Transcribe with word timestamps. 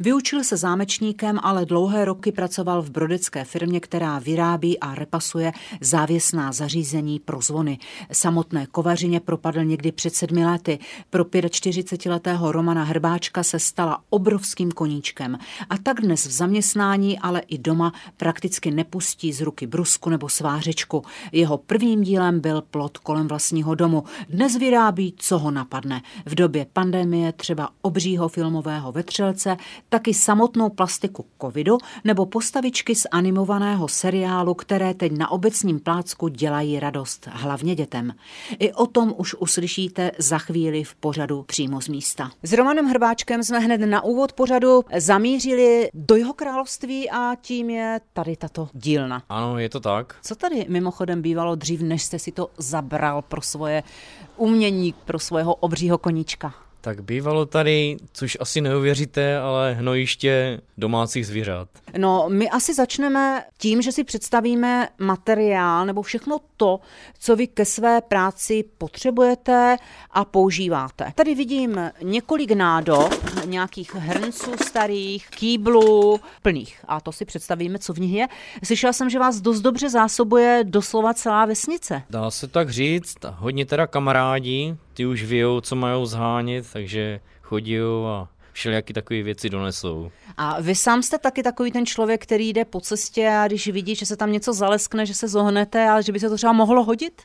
Vyučil 0.00 0.44
se 0.44 0.56
zámečníkem, 0.56 1.38
ale 1.42 1.66
dlouhé 1.66 2.04
roky 2.04 2.32
pracoval 2.32 2.82
v 2.82 2.90
brodecké 2.90 3.44
firmě, 3.44 3.80
která 3.80 4.18
vyrábí 4.18 4.80
a 4.80 4.94
repasuje 4.94 5.52
závěsná 5.80 6.52
zařízení 6.52 7.20
pro 7.20 7.40
zvony. 7.40 7.78
Samotné 8.12 8.66
kovařině 8.66 9.20
propadl 9.20 9.64
někdy 9.64 9.92
před 9.92 10.14
sedmi 10.14 10.46
lety. 10.46 10.78
Pro 11.10 11.24
45-letého 11.24 12.52
Romana 12.52 12.84
Hrbáčka 12.84 13.42
se 13.42 13.58
stala 13.58 14.02
obrovským 14.10 14.72
koníčkem. 14.72 15.38
A 15.70 15.78
tak 15.78 16.00
dnes 16.00 16.26
v 16.26 16.30
zaměstnání, 16.30 17.18
ale 17.18 17.40
i 17.40 17.58
doma 17.58 17.92
prakticky 18.16 18.70
nepustí 18.70 19.32
z 19.32 19.40
ruky 19.40 19.66
brusku 19.66 20.10
nebo 20.10 20.28
svářečku. 20.28 21.02
Jeho 21.32 21.58
prvním 21.58 22.02
dílem 22.02 22.40
byl 22.40 22.62
plot 22.62 22.98
kolem 22.98 23.28
vlastního 23.28 23.74
domu. 23.74 24.04
Dnes 24.28 24.56
vyrábí, 24.56 25.14
co 25.16 25.38
ho 25.38 25.50
napadne. 25.50 26.02
V 26.26 26.34
době 26.34 26.66
pandemie 26.72 27.32
třeba 27.32 27.68
obřího 27.82 28.28
filmového 28.28 28.92
vetřelce, 28.92 29.56
taky 29.88 30.14
samotnou 30.14 30.68
plastiku 30.68 31.24
covidu 31.40 31.78
nebo 32.04 32.26
postavičky 32.26 32.94
z 32.94 33.06
animovaného 33.10 33.88
seriálu, 33.88 34.54
které 34.54 34.94
teď 34.94 35.12
na 35.12 35.30
obecním 35.30 35.80
plácku 35.80 36.28
dělají 36.28 36.80
radost, 36.80 37.28
hlavně 37.32 37.74
dětem. 37.74 38.14
I 38.58 38.72
o 38.72 38.86
tom 38.86 39.14
už 39.16 39.34
uslyšíte 39.34 40.10
za 40.18 40.38
chvíli 40.38 40.84
v 40.84 40.94
pořadu 40.94 41.42
přímo 41.42 41.80
z 41.80 41.88
místa. 41.88 42.30
S 42.42 42.52
Romanem 42.52 42.86
Hrbáčkem 42.86 43.42
jsme 43.42 43.58
hned 43.58 43.78
na 43.78 44.04
úvod 44.04 44.32
pořadu 44.32 44.82
zamířili 44.96 45.90
do 45.94 46.16
jeho 46.16 46.32
království 46.34 47.10
a 47.10 47.34
tím 47.40 47.70
je 47.70 48.00
tady 48.12 48.36
tato 48.36 48.68
dílna. 48.72 49.22
Ano, 49.28 49.58
je 49.58 49.68
to 49.68 49.80
tak. 49.80 50.16
Co 50.22 50.34
tady 50.34 50.66
mimochodem 50.68 51.22
bývalo 51.22 51.54
dřív, 51.54 51.80
než 51.80 52.02
jste 52.02 52.18
si 52.18 52.32
to 52.32 52.50
zabral 52.58 53.22
pro 53.22 53.42
svoje 53.42 53.82
umění, 54.36 54.94
pro 55.04 55.18
svého 55.18 55.54
obřího 55.54 55.98
koníčka? 55.98 56.65
Tak 56.86 57.02
bývalo 57.02 57.46
tady, 57.46 57.96
což 58.12 58.36
asi 58.40 58.60
neuvěříte, 58.60 59.38
ale 59.38 59.74
hnojiště 59.74 60.60
domácích 60.78 61.26
zvířat. 61.26 61.68
No, 61.98 62.26
my 62.28 62.50
asi 62.50 62.74
začneme 62.74 63.44
tím, 63.58 63.82
že 63.82 63.92
si 63.92 64.04
představíme 64.04 64.88
materiál 64.98 65.86
nebo 65.86 66.02
všechno 66.02 66.38
to, 66.56 66.80
co 67.18 67.36
vy 67.36 67.46
ke 67.46 67.64
své 67.64 68.00
práci 68.00 68.64
potřebujete 68.78 69.76
a 70.10 70.24
používáte. 70.24 71.12
Tady 71.14 71.34
vidím 71.34 71.80
několik 72.02 72.50
nádob, 72.50 73.14
nějakých 73.44 73.94
hrnců 73.94 74.52
starých, 74.66 75.28
kýblů 75.28 76.20
plných. 76.42 76.84
A 76.88 77.00
to 77.00 77.12
si 77.12 77.24
představíme, 77.24 77.78
co 77.78 77.92
v 77.92 77.98
nich 77.98 78.12
je. 78.12 78.26
Slyšela 78.64 78.92
jsem, 78.92 79.10
že 79.10 79.18
vás 79.18 79.40
dost 79.40 79.60
dobře 79.60 79.90
zásobuje 79.90 80.64
doslova 80.64 81.14
celá 81.14 81.46
vesnice. 81.46 82.02
Dá 82.10 82.30
se 82.30 82.48
tak 82.48 82.70
říct, 82.70 83.16
hodně 83.36 83.66
teda 83.66 83.86
kamarádi, 83.86 84.76
ty 84.96 85.06
už 85.06 85.24
vějou, 85.24 85.60
co 85.60 85.76
mají 85.76 86.06
zhánět, 86.06 86.66
takže 86.72 87.20
chodí 87.42 87.78
a 88.06 88.28
všelijaké 88.52 88.94
takové 88.94 89.22
věci 89.22 89.50
donesou. 89.50 90.10
A 90.36 90.60
vy 90.60 90.74
sám 90.74 91.02
jste 91.02 91.18
taky 91.18 91.42
takový 91.42 91.72
ten 91.72 91.86
člověk, 91.86 92.22
který 92.22 92.48
jde 92.48 92.64
po 92.64 92.80
cestě 92.80 93.28
a 93.28 93.46
když 93.46 93.68
vidí, 93.68 93.94
že 93.94 94.06
se 94.06 94.16
tam 94.16 94.32
něco 94.32 94.52
zaleskne, 94.52 95.06
že 95.06 95.14
se 95.14 95.28
zohnete, 95.28 95.88
ale 95.88 96.02
že 96.02 96.12
by 96.12 96.20
se 96.20 96.28
to 96.28 96.36
třeba 96.36 96.52
mohlo 96.52 96.84
hodit? 96.84 97.22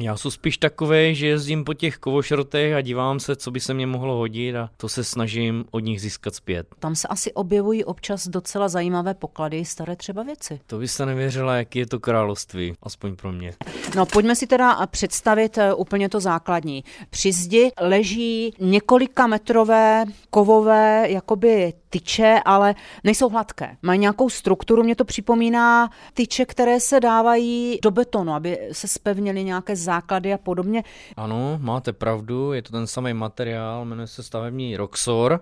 Já 0.00 0.16
jsem 0.16 0.30
spíš 0.30 0.58
takový, 0.58 1.14
že 1.14 1.26
jezdím 1.26 1.64
po 1.64 1.74
těch 1.74 1.96
kovošrotech 1.96 2.74
a 2.74 2.80
dívám 2.80 3.20
se, 3.20 3.36
co 3.36 3.50
by 3.50 3.60
se 3.60 3.74
mě 3.74 3.86
mohlo 3.86 4.16
hodit 4.16 4.56
a 4.56 4.70
to 4.76 4.88
se 4.88 5.04
snažím 5.04 5.64
od 5.70 5.80
nich 5.80 6.00
získat 6.00 6.34
zpět. 6.34 6.66
Tam 6.78 6.94
se 6.94 7.08
asi 7.08 7.32
objevují 7.32 7.84
občas 7.84 8.28
docela 8.28 8.68
zajímavé 8.68 9.14
poklady, 9.14 9.64
staré 9.64 9.96
třeba 9.96 10.22
věci. 10.22 10.60
To 10.66 10.78
byste 10.78 11.06
nevěřila, 11.06 11.56
jaký 11.56 11.78
je 11.78 11.86
to 11.86 12.00
království, 12.00 12.74
aspoň 12.82 13.16
pro 13.16 13.32
mě. 13.32 13.54
No 13.96 14.06
pojďme 14.06 14.36
si 14.36 14.46
teda 14.46 14.86
představit 14.86 15.58
eh, 15.58 15.74
úplně 15.74 16.08
to 16.08 16.20
základní. 16.20 16.84
Při 17.10 17.32
zdi 17.32 17.70
leží 17.80 18.54
několika 18.60 19.26
metrové 19.26 20.04
kovové 20.30 21.10
jakoby 21.10 21.72
tyče, 21.94 22.40
ale 22.44 22.74
nejsou 23.04 23.28
hladké. 23.28 23.76
Mají 23.82 23.98
nějakou 24.00 24.30
strukturu, 24.30 24.82
mě 24.82 24.96
to 24.96 25.04
připomíná 25.04 25.90
tyče, 26.14 26.44
které 26.44 26.80
se 26.80 27.00
dávají 27.00 27.78
do 27.82 27.90
betonu, 27.90 28.34
aby 28.34 28.58
se 28.72 28.88
spevnily 28.88 29.44
nějaké 29.44 29.76
základy 29.76 30.32
a 30.32 30.38
podobně. 30.38 30.82
Ano, 31.16 31.58
máte 31.60 31.92
pravdu, 31.92 32.52
je 32.52 32.62
to 32.62 32.72
ten 32.72 32.86
samý 32.86 33.14
materiál, 33.14 33.84
jmenuje 33.84 34.06
se 34.06 34.22
stavební 34.22 34.76
Roxor. 34.76 35.40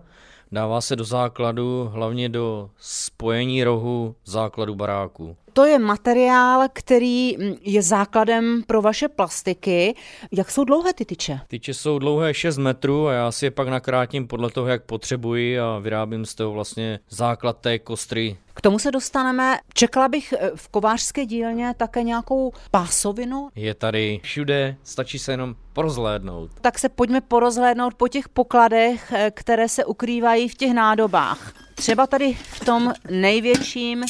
Dává 0.52 0.80
se 0.80 0.96
do 0.96 1.04
základu, 1.04 1.90
hlavně 1.92 2.28
do 2.28 2.70
spojení 2.78 3.64
rohu 3.64 4.14
základu 4.24 4.74
baráku. 4.74 5.36
To 5.52 5.64
je 5.64 5.78
materiál, 5.78 6.68
který 6.72 7.36
mm, 7.36 7.54
je 7.60 7.82
základem 7.82 8.62
pro 8.66 8.82
vaše 8.82 9.08
plastiky. 9.08 9.94
Jak 10.32 10.50
jsou 10.50 10.64
dlouhé 10.64 10.92
ty 10.92 11.04
tyče? 11.04 11.40
Tyče 11.48 11.74
jsou 11.74 11.98
dlouhé 11.98 12.34
6 12.34 12.58
metrů 12.58 13.08
a 13.08 13.12
já 13.12 13.32
si 13.32 13.46
je 13.46 13.50
pak 13.50 13.68
nakrátím 13.68 14.26
podle 14.26 14.50
toho, 14.50 14.66
jak 14.66 14.84
potřebuji 14.84 15.60
a 15.60 15.78
vyrábím 15.78 16.26
z 16.26 16.34
toho 16.34 16.52
vlastně 16.52 17.00
základ 17.08 17.58
té 17.58 17.78
kostry. 17.78 18.36
K 18.54 18.60
tomu 18.60 18.78
se 18.78 18.90
dostaneme. 18.90 19.58
Čekala 19.74 20.08
bych 20.08 20.32
eh, 20.38 20.50
v 20.54 20.68
kovářské 20.68 21.26
dílně 21.26 21.74
také 21.76 22.02
nějakou 22.02 22.52
pásovinu. 22.70 23.48
Je 23.54 23.74
tady 23.74 24.20
všude, 24.22 24.76
stačí 24.82 25.18
se 25.18 25.32
jenom 25.32 25.54
porozhlédnout. 25.72 26.50
Tak 26.60 26.78
se 26.78 26.88
pojďme 26.88 27.20
porozhlédnout 27.20 27.94
po 27.94 28.08
těch 28.08 28.28
pokladech, 28.28 29.12
eh, 29.12 29.30
které 29.34 29.68
se 29.68 29.84
ukrývají 29.84 30.48
v 30.48 30.54
těch 30.54 30.72
nádobách. 30.72 31.52
Třeba 31.74 32.06
tady 32.06 32.34
v 32.34 32.64
tom 32.64 32.92
největším 33.10 34.04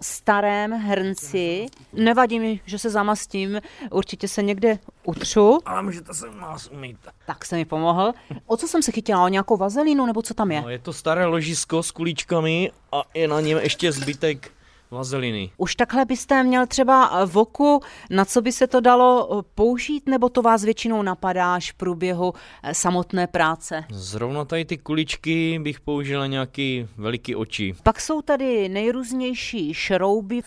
starém 0.00 0.72
hrnci. 0.72 1.66
Nevadí 1.92 2.40
mi, 2.40 2.60
že 2.66 2.78
se 2.78 2.90
zamastím, 2.90 3.60
určitě 3.90 4.28
se 4.28 4.42
někde 4.42 4.78
utřu. 5.04 5.58
Ale 5.64 5.82
můžete 5.82 6.14
se 6.14 6.26
nás 6.40 6.68
umít. 6.72 6.96
Tak 7.26 7.44
se 7.44 7.56
mi 7.56 7.64
pomohl. 7.64 8.12
O 8.46 8.56
co 8.56 8.68
jsem 8.68 8.82
se 8.82 8.92
chytila? 8.92 9.24
O 9.24 9.28
nějakou 9.28 9.56
vazelínu 9.56 10.06
nebo 10.06 10.22
co 10.22 10.34
tam 10.34 10.50
je? 10.50 10.60
No, 10.60 10.68
je 10.68 10.78
to 10.78 10.92
staré 10.92 11.26
ložisko 11.26 11.82
s 11.82 11.90
kulíčkami 11.90 12.70
a 12.92 13.02
je 13.14 13.28
na 13.28 13.40
něm 13.40 13.58
ještě 13.58 13.92
zbytek 13.92 14.52
vazeliny. 14.90 15.50
Už 15.56 15.74
takhle 15.74 16.04
byste 16.04 16.42
měl 16.42 16.66
třeba 16.66 17.26
v 17.26 17.38
oku, 17.38 17.80
na 18.10 18.24
co 18.24 18.42
by 18.42 18.52
se 18.52 18.66
to 18.66 18.80
dalo 18.80 19.28
eh, 19.38 19.42
použít, 19.54 20.08
nebo 20.08 20.28
to 20.28 20.42
vás 20.42 20.64
většinou 20.64 21.02
napadá 21.02 21.54
až 21.54 21.72
v 21.72 21.74
průběhu 21.74 22.34
eh, 22.62 22.74
samotné 22.74 23.26
práce? 23.26 23.84
Zrovna 23.90 24.44
tady 24.44 24.64
ty 24.64 24.78
kuličky 24.78 25.58
bych 25.58 25.80
použil 25.80 26.20
na 26.20 26.26
nějaký 26.26 26.88
veliký 26.96 27.36
oči. 27.36 27.74
Pak 27.82 28.00
jsou 28.00 28.22
tady 28.22 28.68
nejrůznější 28.68 29.74
šrouby, 29.74 30.40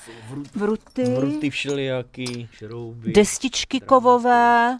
vruty, 0.56 1.04
Vruty 1.04 1.50
všelijaký, 1.50 2.48
šrouby, 2.52 3.12
destičky 3.12 3.80
kovové. 3.80 4.80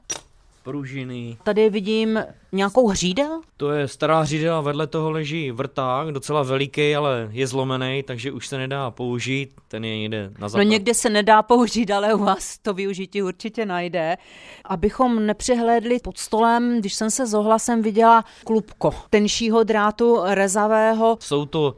Pružiny. 0.64 1.38
Tady 1.44 1.70
vidím 1.70 2.20
nějakou 2.52 2.88
hřídel. 2.88 3.42
To 3.58 3.72
je 3.72 3.88
stará 3.88 4.20
hřídel 4.22 4.56
a 4.56 4.62
vedle 4.62 4.88
toho 4.88 5.12
leží 5.12 5.52
vrták, 5.52 6.08
docela 6.12 6.44
veliký, 6.44 6.96
ale 6.96 7.28
je 7.32 7.48
zlomený, 7.48 8.04
takže 8.08 8.32
už 8.32 8.48
se 8.48 8.58
nedá 8.58 8.92
použít, 8.92 9.50
ten 9.68 9.86
je 9.86 9.98
někde 10.00 10.24
na 10.24 10.38
No 10.40 10.50
západ. 10.50 10.64
někde 10.64 10.94
se 10.94 11.10
nedá 11.10 11.42
použít, 11.42 11.92
ale 11.92 12.14
u 12.14 12.18
vás 12.18 12.58
to 12.58 12.74
využití 12.74 13.24
určitě 13.24 13.66
najde. 13.66 14.18
Abychom 14.66 15.26
nepřehlédli 15.26 16.00
pod 16.00 16.18
stolem, 16.18 16.80
když 16.80 16.94
jsem 16.94 17.12
se 17.12 17.28
s 17.28 17.34
ohlasem 17.34 17.82
viděla 17.82 18.26
klubko 18.46 18.92
tenšího 19.10 19.64
drátu 19.64 20.18
rezavého. 20.26 21.18
Jsou 21.22 21.46
to 21.46 21.76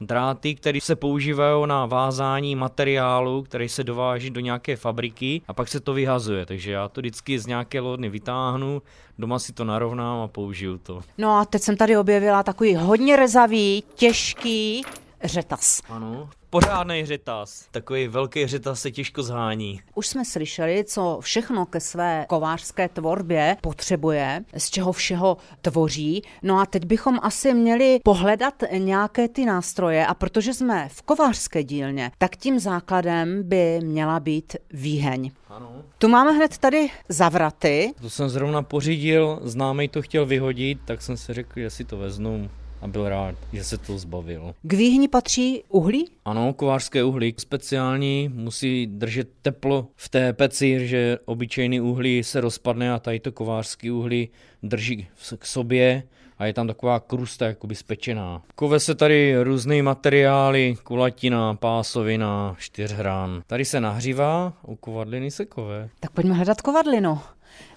dráty, 0.00 0.54
které 0.54 0.80
se 0.80 0.96
používají 0.96 1.66
na 1.66 1.86
vázání 1.86 2.56
materiálu, 2.56 3.42
který 3.42 3.68
se 3.68 3.84
dováží 3.84 4.30
do 4.30 4.40
nějaké 4.40 4.76
fabriky 4.76 5.42
a 5.48 5.52
pak 5.54 5.68
se 5.68 5.80
to 5.80 5.92
vyhazuje. 5.94 6.46
Takže 6.46 6.72
já 6.72 6.88
to 6.88 7.00
vždycky 7.00 7.38
z 7.38 7.46
nějaké 7.46 7.80
lodny 7.80 8.08
vytáhnu, 8.08 8.82
doma 9.18 9.38
si 9.38 9.52
to 9.52 9.64
narovnám 9.64 10.20
a 10.20 10.28
použiju 10.28 10.78
to. 10.78 11.00
No 11.18 11.38
a 11.38 11.44
teď 11.44 11.62
jsem 11.62 11.76
tady 11.76 11.96
objevila 11.96 12.42
takový 12.42 12.74
hodně 12.74 13.16
rezavý, 13.16 13.82
těžký 13.94 14.82
řetas. 15.24 15.80
Ano. 15.88 16.28
Pořádný 16.50 17.06
řetas. 17.06 17.66
Takový 17.70 18.08
velký 18.08 18.46
řetas 18.46 18.80
se 18.80 18.90
těžko 18.90 19.22
zhání. 19.22 19.80
Už 19.94 20.06
jsme 20.06 20.24
slyšeli, 20.24 20.84
co 20.84 21.18
všechno 21.20 21.66
ke 21.66 21.80
své 21.80 22.26
kovářské 22.28 22.88
tvorbě 22.88 23.56
potřebuje, 23.60 24.44
z 24.56 24.70
čeho 24.70 24.92
všeho 24.92 25.36
tvoří. 25.62 26.22
No 26.42 26.60
a 26.60 26.66
teď 26.66 26.84
bychom 26.84 27.18
asi 27.22 27.54
měli 27.54 28.00
pohledat 28.04 28.54
nějaké 28.78 29.28
ty 29.28 29.44
nástroje 29.44 30.06
a 30.06 30.14
protože 30.14 30.54
jsme 30.54 30.88
v 30.88 31.02
kovářské 31.02 31.64
dílně, 31.64 32.10
tak 32.18 32.36
tím 32.36 32.58
základem 32.58 33.42
by 33.42 33.80
měla 33.82 34.20
být 34.20 34.56
výheň. 34.72 35.30
Ano. 35.48 35.70
Tu 35.98 36.08
máme 36.08 36.32
hned 36.32 36.58
tady 36.58 36.90
zavraty. 37.08 37.92
To 38.00 38.10
jsem 38.10 38.28
zrovna 38.28 38.62
pořídil, 38.62 39.40
známej 39.42 39.88
to 39.88 40.02
chtěl 40.02 40.26
vyhodit, 40.26 40.78
tak 40.84 41.02
jsem 41.02 41.16
si 41.16 41.34
řekl, 41.34 41.60
že 41.60 41.70
si 41.70 41.84
to 41.84 41.96
veznu 41.96 42.50
a 42.80 42.86
byl 42.86 43.08
rád, 43.08 43.34
že 43.52 43.64
se 43.64 43.78
to 43.78 43.98
zbavil. 43.98 44.54
K 44.62 44.72
výhni 44.72 45.08
patří 45.08 45.62
uhlí? 45.68 46.08
Ano, 46.24 46.52
kovářské 46.52 47.04
uhlí 47.04 47.34
speciální, 47.38 48.30
musí 48.34 48.86
držet 48.86 49.28
teplo 49.42 49.86
v 49.96 50.08
té 50.08 50.32
peci, 50.32 50.88
že 50.88 51.18
obyčejný 51.24 51.80
uhlí 51.80 52.24
se 52.24 52.40
rozpadne 52.40 52.92
a 52.92 52.98
tady 52.98 53.20
to 53.20 53.32
kovářský 53.32 53.90
uhlí 53.90 54.28
drží 54.62 55.06
k 55.38 55.46
sobě 55.46 56.02
a 56.38 56.46
je 56.46 56.52
tam 56.52 56.66
taková 56.66 57.00
krusta 57.00 57.46
jakoby 57.46 57.74
spečená. 57.74 58.42
Kove 58.54 58.80
se 58.80 58.94
tady 58.94 59.42
různé 59.42 59.82
materiály, 59.82 60.76
kulatina, 60.82 61.54
pásovina, 61.54 62.56
čtyřhran. 62.58 63.42
Tady 63.46 63.64
se 63.64 63.80
nahřívá, 63.80 64.52
u 64.66 64.76
kovadliny 64.76 65.30
se 65.30 65.44
kove. 65.44 65.88
Tak 66.00 66.10
pojďme 66.10 66.34
hledat 66.34 66.62
kovadlinu. 66.62 67.18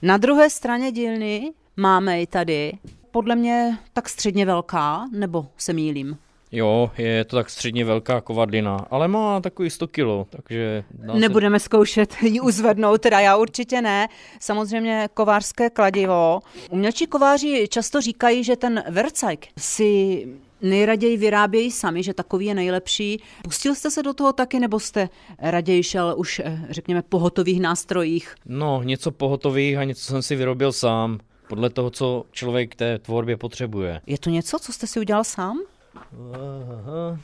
Na 0.02 0.18
druhé 0.18 0.50
straně 0.50 0.92
dílny 0.92 1.52
máme 1.78 2.22
i 2.22 2.28
tady, 2.28 2.72
podle 3.12 3.36
mě 3.36 3.78
tak 3.94 4.10
středně 4.10 4.46
velká, 4.46 5.06
nebo 5.12 5.48
se 5.58 5.74
mýlím? 5.74 6.18
Jo, 6.52 6.92
je 6.98 7.26
to 7.26 7.36
tak 7.36 7.50
středně 7.50 7.86
velká 7.86 8.22
kovadlina, 8.22 8.86
ale 8.90 9.08
má 9.08 9.42
takový 9.42 9.70
100 9.70 9.88
kilo, 9.88 10.28
takže... 10.30 10.84
Nebudeme 11.14 11.60
se... 11.60 11.64
zkoušet 11.64 12.16
ji 12.22 12.40
uzvednout, 12.40 13.02
teda 13.02 13.20
já 13.20 13.38
určitě 13.38 13.82
ne. 13.82 14.08
Samozřejmě 14.40 15.10
kovářské 15.14 15.70
kladivo. 15.70 16.40
Umělčí 16.70 17.08
kováři 17.08 17.68
často 17.70 18.02
říkají, 18.02 18.44
že 18.44 18.56
ten 18.56 18.84
vercajk 18.90 19.48
si 19.58 20.28
nejraději 20.62 21.18
vyrábějí 21.18 21.72
sami, 21.72 22.04
že 22.04 22.14
takový 22.14 22.46
je 22.46 22.56
nejlepší. 22.56 23.24
Pustil 23.44 23.76
jste 23.76 23.92
se 23.92 24.04
do 24.04 24.14
toho 24.14 24.34
taky, 24.34 24.60
nebo 24.60 24.80
jste 24.80 25.10
raději 25.40 25.84
šel 25.84 26.14
už, 26.18 26.42
eh, 26.46 26.66
řekněme, 26.70 27.02
pohotových 27.02 27.62
nástrojích? 27.62 28.36
No, 28.46 28.84
něco 28.84 29.12
pohotových 29.12 29.78
a 29.78 29.84
něco 29.84 30.06
jsem 30.06 30.22
si 30.22 30.36
vyrobil 30.36 30.72
sám, 30.72 31.20
podle 31.52 31.70
toho, 31.70 31.90
co 31.90 32.26
člověk 32.32 32.76
té 32.76 33.00
tvorbě 33.00 33.38
potřebuje. 33.38 34.02
Je 34.08 34.18
to 34.18 34.30
něco, 34.30 34.60
co 34.60 34.74
jste 34.74 34.88
si 34.88 35.00
udělal 35.00 35.24
sám? 35.24 35.60
Aha. 35.96 37.20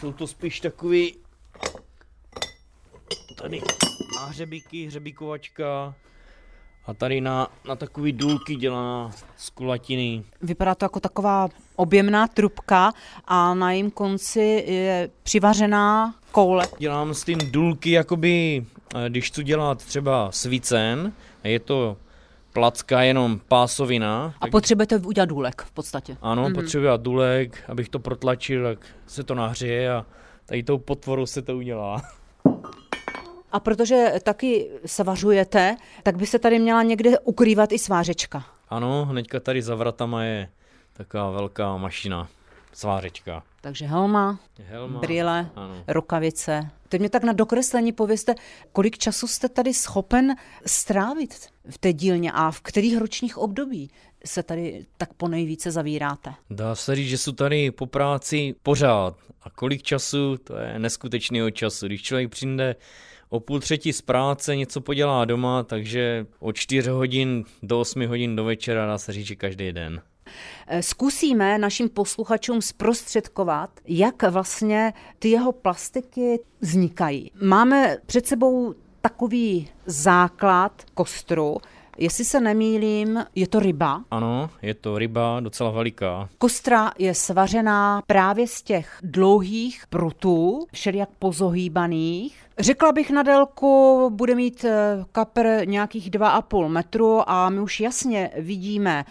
Jsou 0.00 0.12
to 0.12 0.26
spíš 0.26 0.60
takový 0.60 1.16
tady 3.38 3.60
na 4.16 4.26
hřebíky, 4.26 4.86
hřebíkovačka 4.86 5.94
a 6.86 6.94
tady 6.94 7.20
na, 7.20 7.48
na 7.68 7.76
takový 7.76 8.12
důlky 8.12 8.56
dělaná 8.56 9.10
z 9.36 9.50
kulatiny. 9.50 10.24
Vypadá 10.42 10.74
to 10.74 10.84
jako 10.84 11.00
taková 11.00 11.48
objemná 11.76 12.28
trubka 12.28 12.92
a 13.24 13.54
na 13.54 13.72
jejím 13.72 13.90
konci 13.90 14.64
je 14.66 15.10
přivařená 15.22 16.14
koule. 16.32 16.68
Dělám 16.78 17.14
s 17.14 17.24
tím 17.24 17.38
důlky, 17.50 17.90
jakoby, 17.90 18.66
eh, 18.94 19.08
když 19.08 19.30
tu 19.30 19.42
dělat 19.42 19.84
třeba 19.84 20.32
svícen, 20.32 21.12
je 21.44 21.60
to 21.60 21.96
placka 22.56 23.02
jenom 23.02 23.40
pásovina. 23.48 24.34
A 24.36 24.40
tak... 24.40 24.50
potřebujete 24.50 24.96
udělat 24.98 25.28
důlek 25.28 25.62
v 25.62 25.70
podstatě. 25.70 26.16
Ano, 26.22 26.44
mm-hmm. 26.44 26.54
potřebuji 26.54 26.96
důlek, 26.96 27.64
abych 27.68 27.88
to 27.88 27.98
protlačil, 27.98 28.64
tak 28.64 28.86
se 29.06 29.22
to 29.22 29.34
nahřeje 29.34 29.92
a 29.92 30.06
tady 30.46 30.62
tou 30.62 30.78
potvorou 30.78 31.26
se 31.26 31.42
to 31.42 31.56
udělá. 31.56 32.02
A 33.52 33.60
protože 33.60 34.12
taky 34.22 34.70
svařujete, 34.86 35.76
tak 36.02 36.16
by 36.16 36.26
se 36.26 36.38
tady 36.38 36.58
měla 36.58 36.82
někde 36.82 37.18
ukrývat 37.18 37.72
i 37.72 37.78
svářečka. 37.78 38.44
Ano, 38.68 39.04
hnedka 39.04 39.40
tady 39.40 39.62
za 39.62 39.74
vratama 39.74 40.24
je 40.24 40.48
taková 40.92 41.30
velká 41.30 41.76
mašina, 41.76 42.28
svářečka. 42.76 43.42
Takže 43.60 43.86
helma, 43.86 44.38
helma 44.58 45.00
brýle, 45.00 45.50
ano. 45.54 45.84
rukavice. 45.88 46.70
Teď 46.88 47.00
mě 47.00 47.10
tak 47.10 47.24
na 47.24 47.32
dokreslení 47.32 47.92
pověste, 47.92 48.34
kolik 48.72 48.98
času 48.98 49.26
jste 49.26 49.48
tady 49.48 49.74
schopen 49.74 50.34
strávit 50.66 51.34
v 51.70 51.78
té 51.78 51.92
dílně 51.92 52.32
a 52.32 52.50
v 52.50 52.60
kterých 52.60 52.98
ročních 52.98 53.38
období 53.38 53.90
se 54.24 54.42
tady 54.42 54.86
tak 54.96 55.14
po 55.14 55.28
nejvíce 55.28 55.70
zavíráte? 55.70 56.34
Dá 56.50 56.74
se 56.74 56.94
říct, 56.94 57.08
že 57.08 57.18
jsou 57.18 57.32
tady 57.32 57.70
po 57.70 57.86
práci 57.86 58.54
pořád. 58.62 59.16
A 59.42 59.50
kolik 59.50 59.82
času, 59.82 60.36
to 60.36 60.56
je 60.56 60.78
neskutečného 60.78 61.50
času. 61.50 61.86
Když 61.86 62.02
člověk 62.02 62.30
přijde 62.30 62.76
o 63.28 63.40
půl 63.40 63.60
třetí 63.60 63.92
z 63.92 64.02
práce, 64.02 64.56
něco 64.56 64.80
podělá 64.80 65.24
doma, 65.24 65.62
takže 65.62 66.26
od 66.38 66.52
4 66.52 66.90
hodin 66.90 67.44
do 67.62 67.80
8 67.80 68.06
hodin 68.06 68.36
do 68.36 68.44
večera 68.44 68.86
dá 68.86 68.98
se 68.98 69.12
říct, 69.12 69.26
že 69.26 69.36
každý 69.36 69.72
den. 69.72 70.02
Eh, 70.66 70.82
zkusíme 70.82 71.58
našim 71.58 71.88
posluchačům 71.88 72.62
zprostředkovat, 72.62 73.70
jak 73.86 74.22
vlastně 74.22 74.92
ty 75.18 75.28
jeho 75.28 75.52
plastiky 75.52 76.40
vznikají. 76.60 77.30
Máme 77.42 77.96
před 78.06 78.26
sebou 78.26 78.74
takový 79.00 79.68
základ 79.86 80.82
kostru, 80.94 81.56
Jestli 81.98 82.24
se 82.24 82.40
nemýlím, 82.40 83.24
je 83.34 83.48
to 83.48 83.60
ryba. 83.60 84.02
Ano, 84.10 84.50
je 84.62 84.74
to 84.74 84.98
ryba 84.98 85.40
docela 85.40 85.70
veliká. 85.70 86.28
Kostra 86.38 86.92
je 86.98 87.14
svařená 87.14 88.02
právě 88.06 88.46
z 88.46 88.62
těch 88.62 88.98
dlouhých 89.02 89.84
prutů, 89.86 90.66
všelijak 90.72 91.08
pozohýbaných. 91.18 92.46
Řekla 92.58 92.92
bych 92.92 93.10
na 93.10 93.22
délku, 93.22 94.10
bude 94.14 94.34
mít 94.34 94.64
eh, 94.64 95.04
kapr 95.12 95.46
nějakých 95.64 96.10
2,5 96.10 96.68
metru 96.68 97.30
a 97.30 97.48
my 97.48 97.60
už 97.60 97.80
jasně 97.80 98.30
vidíme 98.36 99.04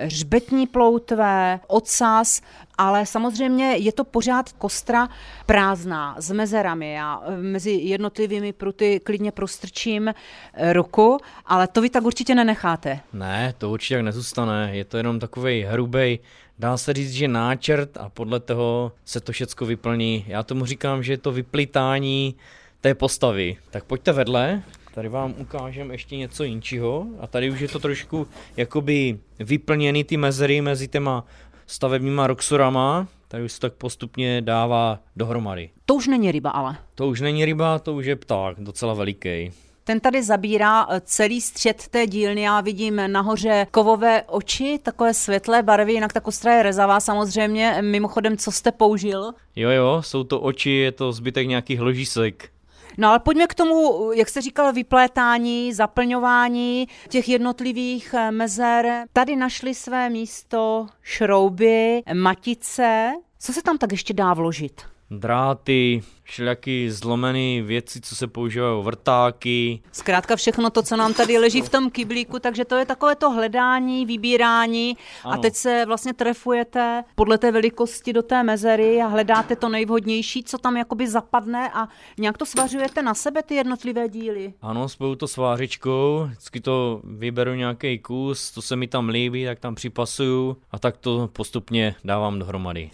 hřbetní 0.00 0.66
ploutve, 0.66 1.60
ocas, 1.66 2.42
ale 2.78 3.06
samozřejmě 3.06 3.76
je 3.76 3.92
to 3.92 4.04
pořád 4.04 4.52
kostra 4.52 5.08
prázdná, 5.46 6.16
s 6.18 6.30
mezerami. 6.30 6.92
Já 6.92 7.22
eh, 7.24 7.36
mezi 7.36 7.70
jednotlivými 7.70 8.52
pruty 8.52 9.00
klidně 9.04 9.32
prostrčím 9.32 10.08
eh, 10.08 10.72
ruku, 10.72 11.18
ale 11.46 11.68
to 11.68 11.80
vy 11.80 11.90
tak 11.90 12.04
určitě 12.04 12.34
nenecháte. 12.34 13.00
Ne, 13.12 13.54
to 13.58 13.70
určitě 13.70 13.94
tak 13.94 14.04
nezůstane. 14.04 14.70
Je 14.72 14.84
to 14.84 14.96
jenom 14.96 15.18
takový 15.18 15.62
hrubý 15.62 16.18
dá 16.60 16.76
se 16.76 16.92
říct, 16.92 17.12
že 17.12 17.28
náčrt 17.28 17.96
a 17.96 18.08
podle 18.08 18.40
toho 18.40 18.92
se 19.04 19.20
to 19.20 19.32
všecko 19.32 19.66
vyplní. 19.66 20.24
Já 20.28 20.42
tomu 20.42 20.66
říkám, 20.66 21.02
že 21.02 21.12
je 21.12 21.18
to 21.18 21.32
vyplitání 21.32 22.34
té 22.80 22.94
postavy. 22.94 23.56
Tak 23.70 23.84
pojďte 23.84 24.12
vedle, 24.12 24.62
Tady 24.94 25.08
vám 25.08 25.34
ukážem 25.38 25.90
ještě 25.90 26.16
něco 26.16 26.44
jinčího 26.44 27.06
a 27.20 27.26
tady 27.26 27.50
už 27.50 27.60
je 27.60 27.68
to 27.68 27.78
trošku 27.78 28.26
jakoby 28.56 29.18
vyplněný 29.38 30.04
ty 30.04 30.16
mezery 30.16 30.60
mezi 30.60 30.88
těma 30.88 31.24
stavebníma 31.66 32.26
roxorama, 32.26 33.08
tady 33.28 33.44
už 33.44 33.52
se 33.52 33.60
tak 33.60 33.72
postupně 33.72 34.42
dává 34.42 34.98
dohromady. 35.16 35.70
To 35.86 35.94
už 35.94 36.06
není 36.06 36.32
ryba 36.32 36.50
ale. 36.50 36.76
To 36.94 37.08
už 37.08 37.20
není 37.20 37.44
ryba, 37.44 37.78
to 37.78 37.94
už 37.94 38.06
je 38.06 38.16
pták, 38.16 38.60
docela 38.60 38.94
veliký. 38.94 39.52
Ten 39.84 40.00
tady 40.00 40.22
zabírá 40.22 40.86
eh, 40.90 41.00
celý 41.04 41.40
střed 41.40 41.88
té 41.88 42.06
dílny. 42.06 42.42
Já 42.42 42.60
vidím 42.60 43.02
nahoře 43.06 43.66
kovové 43.70 44.22
oči, 44.22 44.78
takové 44.82 45.14
světlé 45.14 45.62
barvy, 45.62 45.92
jinak 45.92 46.12
ta 46.12 46.20
kostra 46.20 46.56
je 46.56 46.62
rezavá 46.62 47.00
samozřejmě. 47.00 47.78
Mimochodem, 47.80 48.36
co 48.36 48.52
jste 48.52 48.72
použil? 48.72 49.32
Jo, 49.56 49.70
jo, 49.70 50.02
jsou 50.04 50.24
to 50.24 50.40
oči, 50.40 50.70
je 50.70 50.92
to 50.92 51.12
zbytek 51.12 51.48
nějakých 51.48 51.80
ložísek. 51.80 52.50
No 52.98 53.08
ale 53.08 53.18
pojďme 53.18 53.46
k 53.46 53.54
tomu, 53.54 54.10
jak 54.12 54.28
jste 54.28 54.40
říkal, 54.40 54.72
vyplétání, 54.72 55.72
zaplňování 55.72 56.88
těch 57.08 57.28
jednotlivých 57.28 58.14
eh, 58.14 58.30
mezer. 58.30 59.04
Tady 59.12 59.36
našli 59.36 59.74
své 59.74 60.10
místo 60.10 60.86
šrouby, 61.02 62.02
matice. 62.14 63.12
Co 63.38 63.52
se 63.52 63.62
tam 63.62 63.78
tak 63.78 63.92
ještě 63.92 64.14
dá 64.14 64.34
vložit? 64.34 64.82
Dráty, 65.10 66.02
všelijaký 66.22 66.90
zlomený 66.90 67.62
věci, 67.62 68.00
co 68.00 68.16
se 68.16 68.26
používají, 68.26 68.84
vrtáky. 68.84 69.82
Zkrátka 69.92 70.36
všechno 70.36 70.70
to, 70.70 70.82
co 70.82 70.96
nám 70.96 71.14
tady 71.14 71.38
leží 71.38 71.62
v 71.62 71.68
tom 71.68 71.90
kyblíku, 71.90 72.38
takže 72.38 72.64
to 72.64 72.76
je 72.76 72.86
takové 72.86 73.16
to 73.16 73.30
hledání, 73.30 74.06
vybírání 74.06 74.96
ano. 75.24 75.34
a 75.34 75.36
teď 75.36 75.54
se 75.54 75.84
vlastně 75.86 76.14
trefujete 76.14 77.04
podle 77.14 77.38
té 77.38 77.52
velikosti 77.52 78.12
do 78.12 78.22
té 78.22 78.42
mezery 78.42 79.02
a 79.02 79.06
hledáte 79.06 79.56
to 79.56 79.68
nejvhodnější, 79.68 80.44
co 80.44 80.58
tam 80.58 80.76
jakoby 80.76 81.08
zapadne 81.08 81.70
a 81.74 81.88
nějak 82.18 82.38
to 82.38 82.46
svařujete 82.46 83.02
na 83.02 83.14
sebe 83.14 83.42
ty 83.42 83.54
jednotlivé 83.54 84.08
díly. 84.08 84.52
Ano, 84.62 84.88
spolu 84.88 85.16
to 85.16 85.28
svářičkou, 85.28 86.24
vždycky 86.26 86.60
to 86.60 87.00
vyberu 87.04 87.54
nějaký 87.54 87.98
kus, 87.98 88.50
to 88.50 88.62
se 88.62 88.76
mi 88.76 88.88
tam 88.88 89.08
líbí, 89.08 89.44
tak 89.44 89.60
tam 89.60 89.74
připasuju 89.74 90.56
a 90.70 90.78
tak 90.78 90.96
to 90.96 91.30
postupně 91.32 91.94
dávám 92.04 92.38
dohromady. 92.38 92.90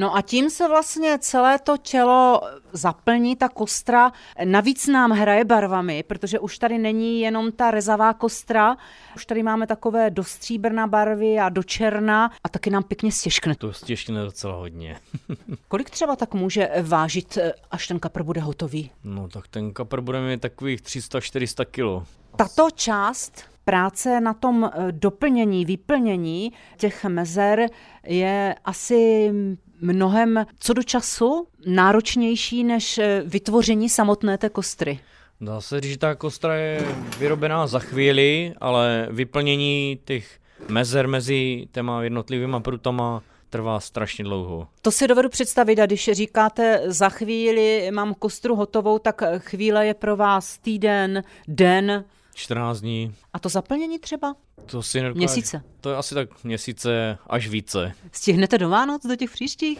No 0.00 0.16
a 0.16 0.22
tím 0.22 0.50
se 0.50 0.68
vlastně 0.68 1.18
celé 1.18 1.58
to 1.58 1.76
tělo 1.76 2.40
zaplní, 2.72 3.36
ta 3.36 3.48
kostra. 3.48 4.12
Navíc 4.44 4.86
nám 4.86 5.10
hraje 5.10 5.44
barvami, 5.44 6.02
protože 6.02 6.38
už 6.38 6.58
tady 6.58 6.78
není 6.78 7.20
jenom 7.20 7.52
ta 7.52 7.70
rezavá 7.70 8.12
kostra, 8.14 8.76
už 9.16 9.26
tady 9.26 9.42
máme 9.42 9.66
takové 9.66 10.10
do 10.10 10.24
stříbrna 10.24 10.86
barvy 10.86 11.38
a 11.38 11.48
do 11.48 11.62
černa 11.62 12.30
a 12.44 12.48
taky 12.48 12.70
nám 12.70 12.82
pěkně 12.82 13.12
stěžkne. 13.12 13.54
To 13.54 13.72
stěžkne 13.72 14.24
docela 14.24 14.54
hodně. 14.54 14.96
Kolik 15.68 15.90
třeba 15.90 16.16
tak 16.16 16.34
může 16.34 16.70
vážit, 16.82 17.38
až 17.70 17.86
ten 17.86 17.98
kapr 17.98 18.22
bude 18.22 18.40
hotový? 18.40 18.90
No 19.04 19.28
tak 19.28 19.48
ten 19.48 19.72
kapr 19.72 20.00
bude 20.00 20.20
mít 20.20 20.40
takových 20.40 20.80
300-400 20.80 21.64
kilo. 21.64 22.06
Tato 22.36 22.68
část 22.74 23.44
práce 23.64 24.20
na 24.20 24.34
tom 24.34 24.70
doplnění, 24.90 25.64
vyplnění 25.64 26.52
těch 26.76 27.04
mezer 27.04 27.66
je 28.04 28.54
asi 28.64 29.32
mnohem 29.80 30.46
co 30.58 30.72
do 30.72 30.82
času 30.82 31.46
náročnější 31.66 32.64
než 32.64 32.98
eh, 32.98 33.22
vytvoření 33.26 33.88
samotné 33.88 34.38
té 34.38 34.48
kostry. 34.48 35.00
Dá 35.40 35.60
se 35.60 35.80
říct, 35.80 35.92
že 35.92 35.98
ta 35.98 36.14
kostra 36.14 36.54
je 36.54 36.94
vyrobená 37.18 37.66
za 37.66 37.78
chvíli, 37.78 38.54
ale 38.60 39.08
vyplnění 39.10 39.98
těch 40.04 40.38
mezer 40.68 41.08
mezi 41.08 41.66
těma 41.72 42.02
jednotlivýma 42.02 42.60
prutama 42.60 43.22
trvá 43.50 43.80
strašně 43.80 44.24
dlouho. 44.24 44.68
To 44.82 44.90
si 44.90 45.08
dovedu 45.08 45.28
představit 45.28 45.78
a 45.80 45.86
když 45.86 46.10
říkáte 46.12 46.82
za 46.86 47.08
chvíli 47.08 47.90
mám 47.90 48.14
kostru 48.14 48.54
hotovou, 48.56 48.98
tak 48.98 49.22
chvíle 49.38 49.86
je 49.86 49.94
pro 49.94 50.16
vás 50.16 50.58
týden, 50.58 51.22
den, 51.48 52.04
14 52.34 52.80
dní. 52.80 53.14
A 53.32 53.38
to 53.38 53.48
zaplnění 53.48 53.98
třeba? 53.98 54.34
To 54.66 54.82
si 54.82 55.00
nedokáž... 55.00 55.18
Měsíce. 55.18 55.62
To 55.80 55.90
je 55.90 55.96
asi 55.96 56.14
tak 56.14 56.44
měsíce 56.44 57.18
až 57.26 57.48
více. 57.48 57.92
Stihnete 58.12 58.58
do 58.58 58.68
Vánoc, 58.68 59.06
do 59.06 59.16
těch 59.16 59.30
příštích? 59.30 59.78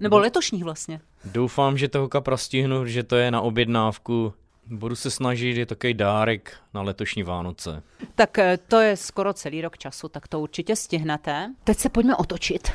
Nebo 0.00 0.16
no. 0.16 0.22
letošních 0.22 0.64
vlastně? 0.64 1.00
Doufám, 1.24 1.78
že 1.78 1.88
toho 1.88 2.08
kapra 2.08 2.36
stihnu, 2.36 2.86
že 2.86 3.02
to 3.02 3.16
je 3.16 3.30
na 3.30 3.40
objednávku 3.40 4.34
Budu 4.66 4.96
se 4.96 5.10
snažit, 5.10 5.56
je 5.56 5.66
takový 5.66 5.94
dárek 5.94 6.56
na 6.74 6.82
letošní 6.82 7.22
Vánoce. 7.22 7.82
Tak 8.14 8.38
eh, 8.38 8.58
to 8.68 8.80
je 8.80 8.96
skoro 8.96 9.32
celý 9.32 9.62
rok 9.62 9.78
času, 9.78 10.08
tak 10.08 10.28
to 10.28 10.40
určitě 10.40 10.76
stihnete. 10.76 11.54
Teď 11.64 11.78
se 11.78 11.88
pojďme 11.88 12.16
otočit. 12.16 12.68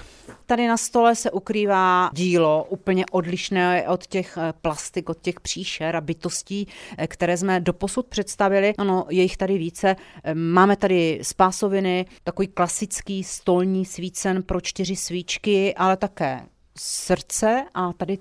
Tady 0.46 0.67
na 0.67 0.77
stole 0.77 1.15
se 1.15 1.32
ukrývá 1.32 2.10
dílo 2.13 2.63
úplně 2.70 3.06
odlišné 3.12 3.88
od 3.89 4.08
těch 4.08 4.38
eh, 4.38 4.53
plastik, 4.62 5.10
od 5.10 5.22
těch 5.22 5.39
příšer 5.39 5.96
a 5.96 6.01
bytostí, 6.01 6.67
eh, 6.98 7.08
které 7.08 7.38
jsme 7.38 7.60
doposud 7.60 8.08
představili. 8.08 8.74
Ano, 8.77 9.06
je 9.10 9.22
jich 9.24 9.38
tady 9.38 9.58
více. 9.58 9.96
Máme 10.34 10.75
tady 10.75 11.20
spásoviny, 11.22 12.06
takový 12.24 12.48
klasický 12.48 13.24
stolní 13.24 13.86
svícen 13.86 14.44
pro 14.44 14.62
čtyři 14.62 14.96
svíčky, 14.96 15.75
ale 15.75 15.98
také 15.98 16.41
srdce 16.79 17.65
a 17.74 17.94
tady 17.94 18.17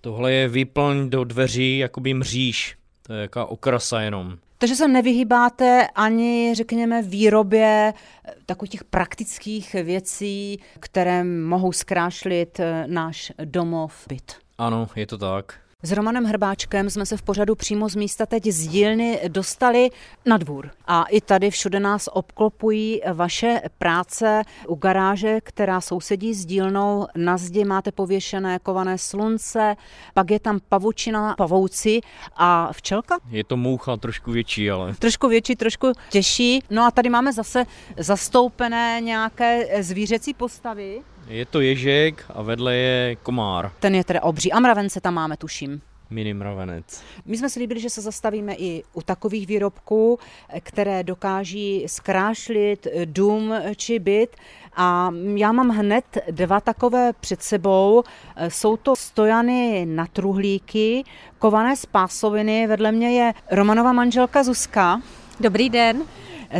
Tohle 0.00 0.32
je 0.32 0.48
výplň 0.48 1.10
do 1.10 1.24
dveří, 1.24 1.78
jakoby 1.78 2.14
mříž. 2.14 2.76
To 3.02 3.12
je 3.12 3.22
jaká 3.22 3.44
okrasa 3.44 4.00
jenom. 4.00 4.36
Takže 4.58 4.76
se 4.76 4.88
nevyhýbáte 4.88 5.88
ani, 5.94 6.52
řekněme, 6.56 7.02
výrobě 7.02 7.92
eh, 8.24 8.32
takových 8.46 8.70
těch 8.70 8.84
praktických 8.84 9.72
věcí, 9.74 10.60
které 10.80 11.24
mohou 11.24 11.72
zkrášlit 11.72 12.60
eh, 12.60 12.84
náš 12.86 13.32
domov, 13.44 14.06
byt. 14.08 14.36
Ano, 14.58 14.88
je 14.96 15.06
to 15.06 15.18
tak. 15.18 15.54
S 15.82 15.92
Romanem 15.92 16.24
Hrbáčkem 16.24 16.90
jsme 16.90 17.06
se 17.06 17.16
v 17.16 17.22
pořadu 17.22 17.54
přímo 17.54 17.88
z 17.88 17.94
místa 17.94 18.26
teď 18.26 18.46
z 18.46 18.68
dílny 18.68 19.20
dostali 19.28 19.90
na 20.26 20.36
dvůr. 20.36 20.70
A 20.86 21.04
i 21.04 21.20
tady 21.20 21.50
všude 21.50 21.80
nás 21.80 22.08
obklopují 22.12 23.00
vaše 23.12 23.60
práce 23.78 24.42
u 24.68 24.74
garáže, 24.74 25.38
která 25.42 25.80
sousedí 25.80 26.34
s 26.34 26.46
dílnou. 26.46 27.06
Na 27.16 27.36
zdi 27.36 27.64
máte 27.64 27.92
pověšené 27.92 28.58
kované 28.58 28.98
slunce, 28.98 29.76
pak 30.14 30.30
je 30.30 30.40
tam 30.40 30.58
pavučina, 30.68 31.34
pavouci 31.38 32.00
a 32.36 32.72
včelka? 32.72 33.18
Je 33.30 33.44
to 33.44 33.56
moucha 33.56 33.96
trošku 33.96 34.32
větší, 34.32 34.70
ale... 34.70 34.94
Trošku 34.94 35.28
větší, 35.28 35.56
trošku 35.56 35.92
těžší. 36.10 36.62
No 36.70 36.84
a 36.84 36.90
tady 36.90 37.10
máme 37.10 37.32
zase 37.32 37.64
zastoupené 37.96 39.00
nějaké 39.00 39.82
zvířecí 39.82 40.34
postavy. 40.34 41.02
Je 41.30 41.46
to 41.46 41.60
ježek 41.60 42.24
a 42.34 42.42
vedle 42.42 42.76
je 42.76 43.16
komár. 43.16 43.72
Ten 43.80 43.94
je 43.94 44.04
tedy 44.04 44.20
obří. 44.20 44.52
A 44.52 44.60
mravence 44.60 45.00
tam 45.00 45.14
máme, 45.14 45.36
tuším. 45.36 45.80
Mini 46.10 46.34
mravenec. 46.34 47.02
My 47.24 47.38
jsme 47.38 47.50
si 47.50 47.60
líbili, 47.60 47.80
že 47.80 47.90
se 47.90 48.00
zastavíme 48.00 48.54
i 48.54 48.82
u 48.92 49.02
takových 49.02 49.46
výrobků, 49.46 50.18
které 50.60 51.02
dokáží 51.02 51.84
zkrášlit 51.86 52.86
dům 53.04 53.54
či 53.76 53.98
byt. 53.98 54.36
A 54.76 55.10
já 55.34 55.52
mám 55.52 55.68
hned 55.68 56.04
dva 56.30 56.60
takové 56.60 57.12
před 57.12 57.42
sebou. 57.42 58.02
Jsou 58.48 58.76
to 58.76 58.96
stojany 58.96 59.86
na 59.86 60.06
truhlíky, 60.06 61.04
kované 61.38 61.76
z 61.76 61.86
pásoviny. 61.86 62.66
Vedle 62.66 62.92
mě 62.92 63.10
je 63.10 63.32
Romanova 63.50 63.92
manželka 63.92 64.42
Zuzka. 64.42 65.02
Dobrý 65.40 65.70
den. 65.70 66.02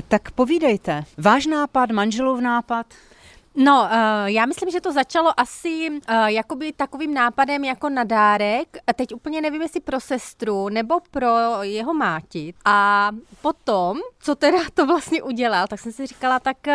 Tak 0.09 0.31
povídejte. 0.31 1.05
Váš 1.19 1.47
nápad, 1.47 1.91
manželův 1.91 2.41
nápad? 2.41 2.87
No, 3.63 3.83
uh, 3.83 4.27
já 4.27 4.47
myslím, 4.47 4.71
že 4.71 4.81
to 4.81 4.93
začalo 4.93 5.41
asi 5.41 5.91
uh, 5.91 6.27
jakoby 6.27 6.73
takovým 6.73 7.15
nápadem 7.15 7.65
jako 7.65 7.89
na 7.89 8.05
dárek. 8.05 8.77
Teď 8.97 9.15
úplně 9.15 9.41
nevím, 9.41 9.63
jestli 9.63 9.81
pro 9.81 10.01
sestru 10.01 10.69
nebo 10.69 11.01
pro 11.11 11.29
jeho 11.63 11.95
máti. 11.95 12.55
A 12.65 13.11
potom, 13.43 13.99
co 14.21 14.35
teda 14.35 14.59
to 14.75 14.87
vlastně 14.87 15.23
udělal, 15.23 15.67
tak 15.67 15.81
jsem 15.81 15.93
si 15.93 16.07
říkala, 16.07 16.41
tak 16.41 16.57
uh, 16.67 16.75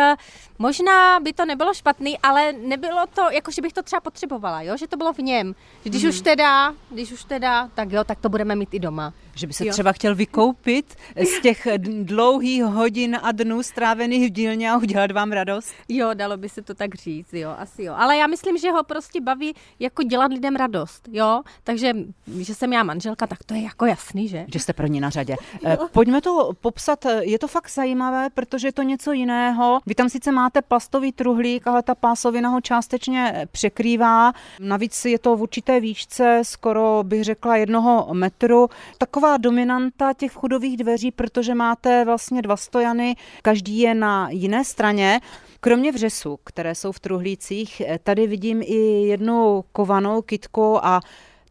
možná 0.58 1.20
by 1.20 1.32
to 1.32 1.44
nebylo 1.44 1.74
špatný, 1.74 2.18
ale 2.18 2.52
nebylo 2.52 3.04
to, 3.14 3.22
jako 3.30 3.50
že 3.50 3.62
bych 3.62 3.72
to 3.72 3.82
třeba 3.82 4.00
potřebovala, 4.00 4.62
jo? 4.62 4.76
že 4.76 4.86
to 4.86 4.96
bylo 4.96 5.12
v 5.12 5.18
něm. 5.18 5.54
Že 5.84 5.90
když 5.90 6.02
mm. 6.02 6.08
už 6.08 6.20
teda, 6.20 6.74
když 6.90 7.12
už 7.12 7.24
teda, 7.24 7.70
tak 7.74 7.92
jo, 7.92 8.04
tak 8.04 8.20
to 8.20 8.28
budeme 8.28 8.56
mít 8.56 8.74
i 8.74 8.78
doma. 8.78 9.14
Že 9.34 9.46
by 9.46 9.52
se 9.52 9.66
jo. 9.66 9.72
třeba 9.72 9.92
chtěl 9.92 10.14
vykoupit 10.14 10.96
z 11.16 11.40
těch 11.42 11.68
dlouhých 12.02 12.64
hodin 12.64 13.18
a 13.22 13.32
dnů 13.32 13.62
strávených 13.62 14.26
v 14.26 14.32
dílně 14.32 14.70
a 14.70 14.76
udělat 14.76 15.10
vám 15.10 15.32
radost? 15.32 15.74
Jo, 15.88 16.10
dalo 16.14 16.36
by 16.36 16.48
se 16.48 16.62
to 16.62 16.74
tak 16.74 16.94
říct, 16.94 17.32
jo, 17.32 17.54
asi 17.58 17.82
jo. 17.82 17.94
Ale 17.96 18.16
já 18.16 18.26
myslím, 18.26 18.58
že 18.58 18.70
ho 18.70 18.84
prostě 18.84 19.20
baví 19.20 19.54
jako 19.78 20.02
dělat 20.02 20.32
lidem 20.32 20.56
radost, 20.56 21.08
jo. 21.12 21.42
Takže, 21.64 21.92
že 22.40 22.54
jsem 22.54 22.72
já 22.72 22.82
manželka, 22.82 23.26
tak 23.26 23.44
to 23.44 23.54
je 23.54 23.62
jako 23.62 23.86
jasný, 23.86 24.28
že? 24.28 24.46
Že 24.52 24.58
jste 24.58 24.72
první 24.72 25.00
na 25.00 25.10
řadě. 25.10 25.32
Jo. 25.32 25.36
Eh, 25.66 25.78
pojďme 25.92 26.20
to 26.20 26.50
popsat. 26.60 27.06
Je 27.36 27.40
to 27.40 27.48
fakt 27.48 27.70
zajímavé, 27.70 28.30
protože 28.34 28.68
je 28.68 28.72
to 28.72 28.82
něco 28.82 29.12
jiného. 29.12 29.78
Vy 29.86 29.94
tam 29.94 30.08
sice 30.08 30.32
máte 30.32 30.62
plastový 30.62 31.12
truhlík, 31.12 31.66
ale 31.66 31.82
ta 31.82 31.94
pásovina 31.94 32.48
ho 32.48 32.60
částečně 32.60 33.46
překrývá. 33.52 34.32
Navíc 34.60 35.04
je 35.04 35.18
to 35.18 35.36
v 35.36 35.42
určité 35.42 35.80
výšce, 35.80 36.40
skoro 36.42 37.00
bych 37.02 37.24
řekla 37.24 37.56
jednoho 37.56 38.08
metru. 38.12 38.68
Taková 38.98 39.36
dominanta 39.36 40.12
těch 40.12 40.32
vchodových 40.32 40.76
dveří, 40.76 41.10
protože 41.10 41.54
máte 41.54 42.04
vlastně 42.04 42.42
dva 42.42 42.56
stojany, 42.56 43.16
každý 43.42 43.78
je 43.78 43.94
na 43.94 44.30
jiné 44.30 44.64
straně. 44.64 45.20
Kromě 45.60 45.92
vřesu, 45.92 46.38
které 46.44 46.74
jsou 46.74 46.92
v 46.92 47.00
truhlících, 47.00 47.82
tady 48.02 48.26
vidím 48.26 48.62
i 48.62 49.06
jednu 49.06 49.64
kovanou 49.72 50.22
kitku 50.22 50.86
a 50.86 51.00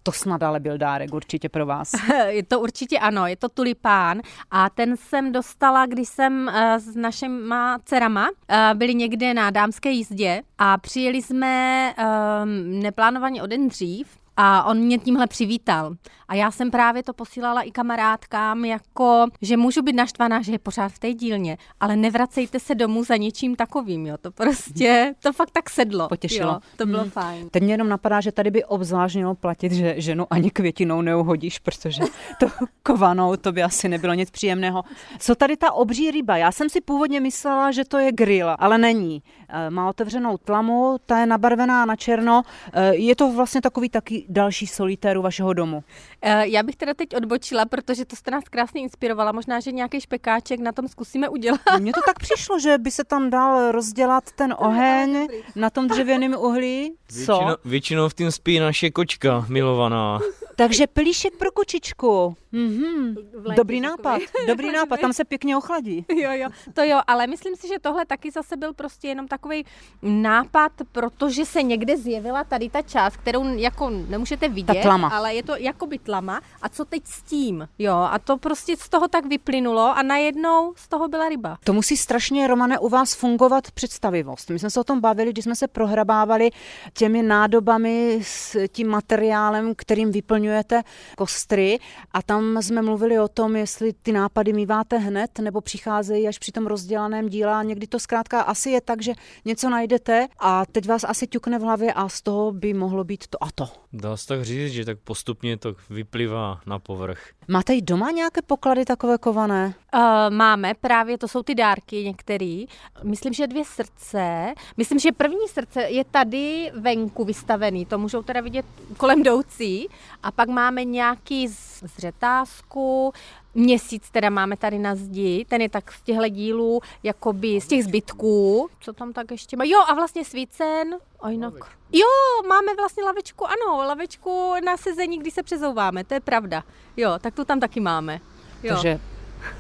to 0.05 0.11
snad 0.11 0.43
ale 0.43 0.59
byl 0.59 0.77
dárek 0.77 1.13
určitě 1.13 1.49
pro 1.49 1.65
vás. 1.65 1.91
je 2.27 2.43
to 2.43 2.59
určitě 2.59 2.99
ano, 2.99 3.27
je 3.27 3.35
to 3.35 3.49
tulipán 3.49 4.21
a 4.51 4.69
ten 4.69 4.97
jsem 4.97 5.31
dostala, 5.31 5.85
když 5.85 6.09
jsem 6.09 6.47
uh, 6.47 6.75
s 6.77 6.95
našima 6.95 7.79
dcerama 7.85 8.29
uh, 8.29 8.77
byli 8.77 8.95
někde 8.95 9.33
na 9.33 9.49
dámské 9.49 9.89
jízdě 9.89 10.41
a 10.57 10.77
přijeli 10.77 11.21
jsme 11.21 11.93
um, 11.97 12.79
neplánovaně 12.79 13.43
o 13.43 13.47
den 13.47 13.67
dřív 13.67 14.24
a 14.37 14.63
on 14.63 14.77
mě 14.77 14.97
tímhle 14.97 15.27
přivítal. 15.27 15.95
A 16.27 16.35
já 16.35 16.51
jsem 16.51 16.71
právě 16.71 17.03
to 17.03 17.13
posílala 17.13 17.61
i 17.61 17.71
kamarádkám, 17.71 18.65
jako, 18.65 19.25
že 19.41 19.57
můžu 19.57 19.81
být 19.81 19.95
naštvaná, 19.95 20.41
že 20.41 20.51
je 20.51 20.59
pořád 20.59 20.91
v 20.91 20.99
té 20.99 21.13
dílně, 21.13 21.57
ale 21.79 21.95
nevracejte 21.95 22.59
se 22.59 22.75
domů 22.75 23.03
za 23.03 23.15
něčím 23.15 23.55
takovým, 23.55 24.07
jo. 24.07 24.17
To 24.21 24.31
prostě, 24.31 25.15
to 25.19 25.33
fakt 25.33 25.51
tak 25.51 25.69
sedlo. 25.69 26.07
Potěšilo. 26.07 26.51
Jo, 26.51 26.59
to 26.77 26.85
bylo 26.85 27.01
hmm. 27.01 27.11
fajn. 27.11 27.49
Teď 27.49 27.63
mě 27.63 27.73
jenom 27.73 27.89
napadá, 27.89 28.21
že 28.21 28.31
tady 28.31 28.51
by 28.51 28.65
obzvlášť 28.65 29.15
mělo 29.15 29.35
platit, 29.35 29.71
že 29.71 29.95
ženu 29.97 30.27
ani 30.29 30.51
květinou 30.51 31.01
neuhodíš, 31.01 31.59
protože 31.59 32.03
to 32.39 32.47
kovanou, 32.83 33.35
to 33.35 33.51
by 33.51 33.63
asi 33.63 33.89
nebylo 33.89 34.13
nic 34.13 34.31
příjemného. 34.31 34.83
Co 35.19 35.35
tady 35.35 35.57
ta 35.57 35.71
obří 35.71 36.11
ryba? 36.11 36.37
Já 36.37 36.51
jsem 36.51 36.69
si 36.69 36.81
původně 36.81 37.19
myslela, 37.19 37.71
že 37.71 37.85
to 37.85 37.97
je 37.97 38.11
grill, 38.11 38.55
ale 38.59 38.77
není. 38.77 39.23
Eh, 39.49 39.69
má 39.69 39.89
otevřenou 39.89 40.37
tlamu, 40.37 40.97
ta 41.05 41.19
je 41.19 41.25
nabarvená 41.25 41.85
na 41.85 41.95
černo. 41.95 42.41
Eh, 42.73 42.95
je 42.95 43.15
to 43.15 43.31
vlastně 43.31 43.61
takový 43.61 43.89
taky 43.89 44.24
další 44.29 44.67
solitéru 44.67 45.21
vašeho 45.21 45.53
domu. 45.53 45.83
Eh, 46.27 46.47
já 46.47 46.63
bych 46.63 46.75
teda 46.75 46.93
teď 46.93 47.15
odbočila, 47.15 47.65
protože 47.65 48.05
to 48.05 48.15
jste 48.15 48.31
nás 48.31 48.43
krásně 48.49 48.81
inspirovala. 48.81 49.31
Možná, 49.31 49.59
že 49.59 49.71
nějaký 49.71 50.01
špekáček 50.01 50.59
na 50.59 50.71
tom 50.71 50.87
zkusíme 50.87 51.29
udělat. 51.29 51.59
Mně 51.79 51.93
to 51.93 52.01
tak 52.05 52.19
přišlo, 52.19 52.59
že 52.59 52.77
by 52.77 52.91
se 52.91 53.03
tam 53.03 53.29
dal 53.29 53.71
rozdělat 53.71 54.23
ten 54.31 54.55
oheň 54.57 55.27
na 55.55 55.69
tom 55.69 55.87
dřevěném 55.87 56.35
uhlí. 56.39 56.93
Co? 57.07 57.15
Většinou, 57.15 57.55
většinou 57.65 58.09
v 58.09 58.13
tím 58.13 58.31
spí 58.31 58.59
naše 58.59 58.91
kočka 58.91 59.45
milovaná. 59.49 60.19
Takže 60.55 60.87
pelíšek 60.87 61.37
pro 61.37 61.51
kočičku. 61.51 62.35
Mm-hmm. 62.53 63.15
Dobrý 63.55 63.81
nápad, 63.81 64.21
dobrý 64.47 64.71
nápad, 64.71 64.99
tam 64.99 65.13
se 65.13 65.25
pěkně 65.25 65.57
ochladí. 65.57 66.05
Jo, 66.09 66.31
jo, 66.31 66.49
to 66.73 66.83
jo, 66.83 67.01
ale 67.07 67.27
myslím 67.27 67.55
si, 67.55 67.67
že 67.67 67.79
tohle 67.81 68.05
taky 68.05 68.31
zase 68.31 68.57
byl 68.57 68.73
prostě 68.73 69.07
jenom 69.07 69.27
takový 69.27 69.65
nápad, 70.01 70.71
protože 70.91 71.45
se 71.45 71.63
někde 71.63 71.97
zjevila 71.97 72.43
tady 72.43 72.69
ta 72.69 72.81
část, 72.81 73.17
kterou 73.17 73.57
jako 73.57 73.89
nemůžete 73.89 74.49
vidět, 74.49 74.85
ale 75.11 75.33
je 75.33 75.43
to 75.43 75.55
jako 75.55 75.87
by 75.87 75.99
tlama. 75.99 76.14
A 76.61 76.69
co 76.69 76.85
teď 76.85 77.03
s 77.05 77.21
tím? 77.21 77.67
Jo, 77.79 77.93
a 77.93 78.19
to 78.19 78.37
prostě 78.37 78.77
z 78.77 78.89
toho 78.89 79.07
tak 79.07 79.25
vyplynulo 79.25 79.97
a 79.97 80.03
najednou 80.03 80.73
z 80.77 80.87
toho 80.87 81.07
byla 81.07 81.29
ryba. 81.29 81.57
To 81.63 81.73
musí 81.73 81.97
strašně, 81.97 82.47
Romane, 82.47 82.79
u 82.79 82.89
vás 82.89 83.13
fungovat 83.15 83.71
představivost. 83.71 84.49
My 84.49 84.59
jsme 84.59 84.69
se 84.69 84.79
o 84.79 84.83
tom 84.83 85.01
bavili, 85.01 85.31
když 85.31 85.45
jsme 85.45 85.55
se 85.55 85.67
prohrabávali 85.67 86.49
těmi 86.93 87.23
nádobami 87.23 88.19
s 88.23 88.67
tím 88.67 88.87
materiálem, 88.87 89.75
kterým 89.75 90.11
vyplňujete 90.11 90.83
kostry 91.17 91.79
a 92.11 92.21
tam 92.21 92.61
jsme 92.61 92.81
mluvili 92.81 93.19
o 93.19 93.27
tom, 93.27 93.55
jestli 93.55 93.93
ty 93.93 94.11
nápady 94.11 94.53
míváte 94.53 94.97
hned 94.97 95.39
nebo 95.39 95.61
přicházejí 95.61 96.27
až 96.27 96.39
při 96.39 96.51
tom 96.51 96.67
rozdělaném 96.67 97.29
díle 97.29 97.53
a 97.53 97.63
někdy 97.63 97.87
to 97.87 97.99
zkrátka 97.99 98.41
asi 98.41 98.69
je 98.69 98.81
tak, 98.81 99.01
že 99.01 99.13
něco 99.45 99.69
najdete 99.69 100.27
a 100.39 100.65
teď 100.65 100.87
vás 100.87 101.03
asi 101.03 101.27
ťukne 101.27 101.59
v 101.59 101.61
hlavě 101.61 101.93
a 101.93 102.09
z 102.09 102.21
toho 102.21 102.51
by 102.51 102.73
mohlo 102.73 103.03
být 103.03 103.27
to 103.27 103.43
a 103.43 103.47
to. 103.55 103.67
Dá 103.93 104.17
se 104.17 104.27
tak 104.27 104.43
říct, 104.43 104.71
že 104.71 104.85
tak 104.85 104.99
postupně 104.99 105.57
to 105.57 105.75
vyplývá 106.05 106.61
na 106.65 106.79
povrch. 106.79 107.19
Máte 107.47 107.73
i 107.73 107.81
doma 107.81 108.11
nějaké 108.11 108.41
poklady 108.41 108.85
takové 108.85 109.17
kované? 109.17 109.73
Uh, 109.93 110.01
máme, 110.29 110.73
právě 110.73 111.17
to 111.17 111.27
jsou 111.27 111.43
ty 111.43 111.55
dárky 111.55 112.03
některý. 112.03 112.65
Myslím, 113.03 113.33
že 113.33 113.47
dvě 113.47 113.65
srdce. 113.65 114.53
Myslím, 114.77 114.99
že 114.99 115.11
první 115.11 115.47
srdce 115.47 115.81
je 115.81 116.03
tady 116.03 116.71
venku 116.75 117.25
vystavený, 117.25 117.85
to 117.85 117.97
můžou 117.97 118.21
teda 118.21 118.41
vidět 118.41 118.65
kolem 118.97 119.19
jdoucí. 119.19 119.87
A 120.23 120.31
pak 120.31 120.49
máme 120.49 120.83
nějaký 120.83 121.47
zřetázku, 121.81 123.13
Měsíc 123.57 124.09
teda 124.09 124.29
máme 124.29 124.57
tady 124.57 124.79
na 124.79 124.95
zdi, 124.95 125.45
ten 125.49 125.61
je 125.61 125.69
tak 125.69 125.91
z 125.91 126.01
těchto 126.01 126.27
dílů, 126.27 126.81
jakoby 127.03 127.61
z 127.61 127.67
těch 127.67 127.83
zbytků. 127.83 128.69
Co 128.79 128.93
tam 128.93 129.13
tak 129.13 129.31
ještě 129.31 129.57
má? 129.57 129.63
Jo, 129.63 129.79
a 129.87 129.93
vlastně 129.93 130.25
svícen. 130.25 130.95
A 131.21 131.29
jinak. 131.29 131.53
Jo, 131.93 132.07
máme 132.49 132.75
vlastně 132.75 133.03
lavečku, 133.03 133.45
ano, 133.45 133.77
lavečku 133.77 134.53
na 134.65 134.77
sezení, 134.77 135.19
když 135.19 135.33
se 135.33 135.43
přezouváme, 135.43 136.03
to 136.03 136.13
je 136.13 136.19
pravda. 136.19 136.63
Jo, 136.97 137.11
tak 137.21 137.33
to 137.33 137.45
tam 137.45 137.59
taky 137.59 137.79
máme. 137.79 138.19
Jo. 138.63 138.73
Takže 138.73 138.99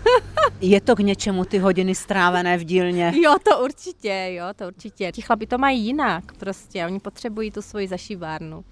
je 0.61 0.81
to 0.81 0.95
k 0.95 0.99
něčemu 0.99 1.45
ty 1.45 1.57
hodiny 1.57 1.95
strávené 1.95 2.57
v 2.57 2.63
dílně? 2.63 3.13
Jo, 3.15 3.35
to 3.43 3.63
určitě, 3.63 4.27
jo, 4.29 4.45
to 4.55 4.67
určitě. 4.67 5.11
Ti 5.11 5.21
chlapi 5.21 5.47
to 5.47 5.57
mají 5.57 5.85
jinak 5.85 6.33
prostě, 6.33 6.85
oni 6.85 6.99
potřebují 6.99 7.51
tu 7.51 7.61
svoji 7.61 7.87
zašívárnu. 7.87 8.63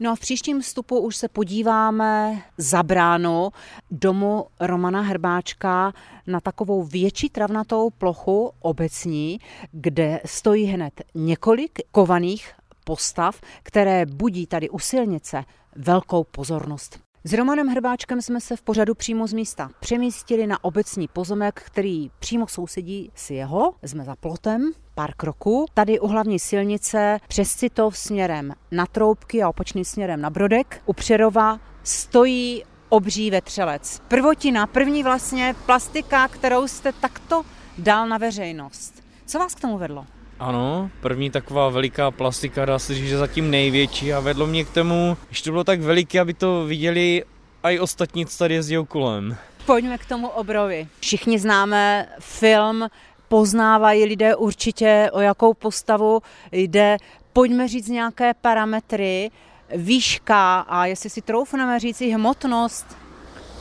No 0.00 0.10
a 0.10 0.14
v 0.14 0.20
příštím 0.20 0.60
vstupu 0.60 0.98
už 0.98 1.16
se 1.16 1.28
podíváme 1.28 2.42
za 2.58 2.82
bránu 2.82 3.50
domu 3.90 4.46
Romana 4.60 5.00
Hrbáčka 5.00 5.92
na 6.26 6.40
takovou 6.40 6.82
větší 6.82 7.28
travnatou 7.28 7.90
plochu 7.90 8.52
obecní, 8.60 9.40
kde 9.72 10.20
stojí 10.24 10.64
hned 10.64 11.02
několik 11.14 11.78
kovaných 11.90 12.52
postav, 12.84 13.40
které 13.62 14.06
budí 14.06 14.46
tady 14.46 14.70
u 14.70 14.78
silnice 14.78 15.44
velkou 15.76 16.24
pozornost. 16.24 17.07
S 17.24 17.32
Romanem 17.32 17.66
Hrbáčkem 17.66 18.22
jsme 18.22 18.40
se 18.40 18.56
v 18.56 18.62
pořadu 18.62 18.94
přímo 18.94 19.26
z 19.26 19.32
místa 19.32 19.70
přemístili 19.80 20.46
na 20.46 20.64
obecní 20.64 21.08
pozemek, 21.08 21.62
který 21.66 22.10
přímo 22.18 22.46
sousedí 22.46 23.10
s 23.14 23.30
jeho. 23.30 23.74
Jsme 23.82 24.04
za 24.04 24.16
plotem, 24.16 24.72
pár 24.94 25.14
kroků. 25.14 25.66
Tady 25.74 26.00
u 26.00 26.06
hlavní 26.06 26.38
silnice 26.38 27.18
přes 27.28 27.54
Citov 27.54 27.98
směrem 27.98 28.54
na 28.70 28.86
Troubky 28.86 29.42
a 29.42 29.48
opačným 29.48 29.84
směrem 29.84 30.20
na 30.20 30.30
Brodek. 30.30 30.82
U 30.86 30.92
Přerova 30.92 31.60
stojí 31.82 32.64
obří 32.88 33.30
vetřelec. 33.30 34.02
Prvotina, 34.08 34.66
první 34.66 35.02
vlastně 35.02 35.54
plastika, 35.66 36.28
kterou 36.28 36.68
jste 36.68 36.92
takto 36.92 37.42
dal 37.78 38.08
na 38.08 38.18
veřejnost. 38.18 39.02
Co 39.26 39.38
vás 39.38 39.54
k 39.54 39.60
tomu 39.60 39.78
vedlo? 39.78 40.06
Ano, 40.40 40.90
první 41.00 41.30
taková 41.30 41.68
veliká 41.68 42.10
plastika, 42.10 42.64
dá 42.64 42.78
se 42.78 42.94
říct, 42.94 43.08
že 43.08 43.18
zatím 43.18 43.50
největší 43.50 44.12
a 44.12 44.20
vedlo 44.20 44.46
mě 44.46 44.64
k 44.64 44.70
tomu, 44.70 45.16
že 45.30 45.42
to 45.42 45.50
bylo 45.50 45.64
tak 45.64 45.80
veliký, 45.80 46.20
aby 46.20 46.34
to 46.34 46.64
viděli 46.64 47.24
i 47.62 47.80
ostatní, 47.80 48.26
co 48.26 48.38
tady 48.38 48.54
jezdí 48.54 48.76
kolem. 48.88 49.36
Pojďme 49.66 49.98
k 49.98 50.06
tomu 50.06 50.28
obrovi. 50.28 50.88
Všichni 51.00 51.38
známe 51.38 52.08
film, 52.20 52.88
poznávají 53.28 54.04
lidé 54.04 54.36
určitě, 54.36 55.10
o 55.12 55.20
jakou 55.20 55.54
postavu 55.54 56.22
jde. 56.52 56.96
Pojďme 57.32 57.68
říct 57.68 57.88
nějaké 57.88 58.34
parametry, 58.34 59.30
výška 59.76 60.60
a 60.60 60.86
jestli 60.86 61.10
si 61.10 61.22
troufneme 61.22 61.80
říct 61.80 62.00
i 62.00 62.10
hmotnost. 62.10 62.96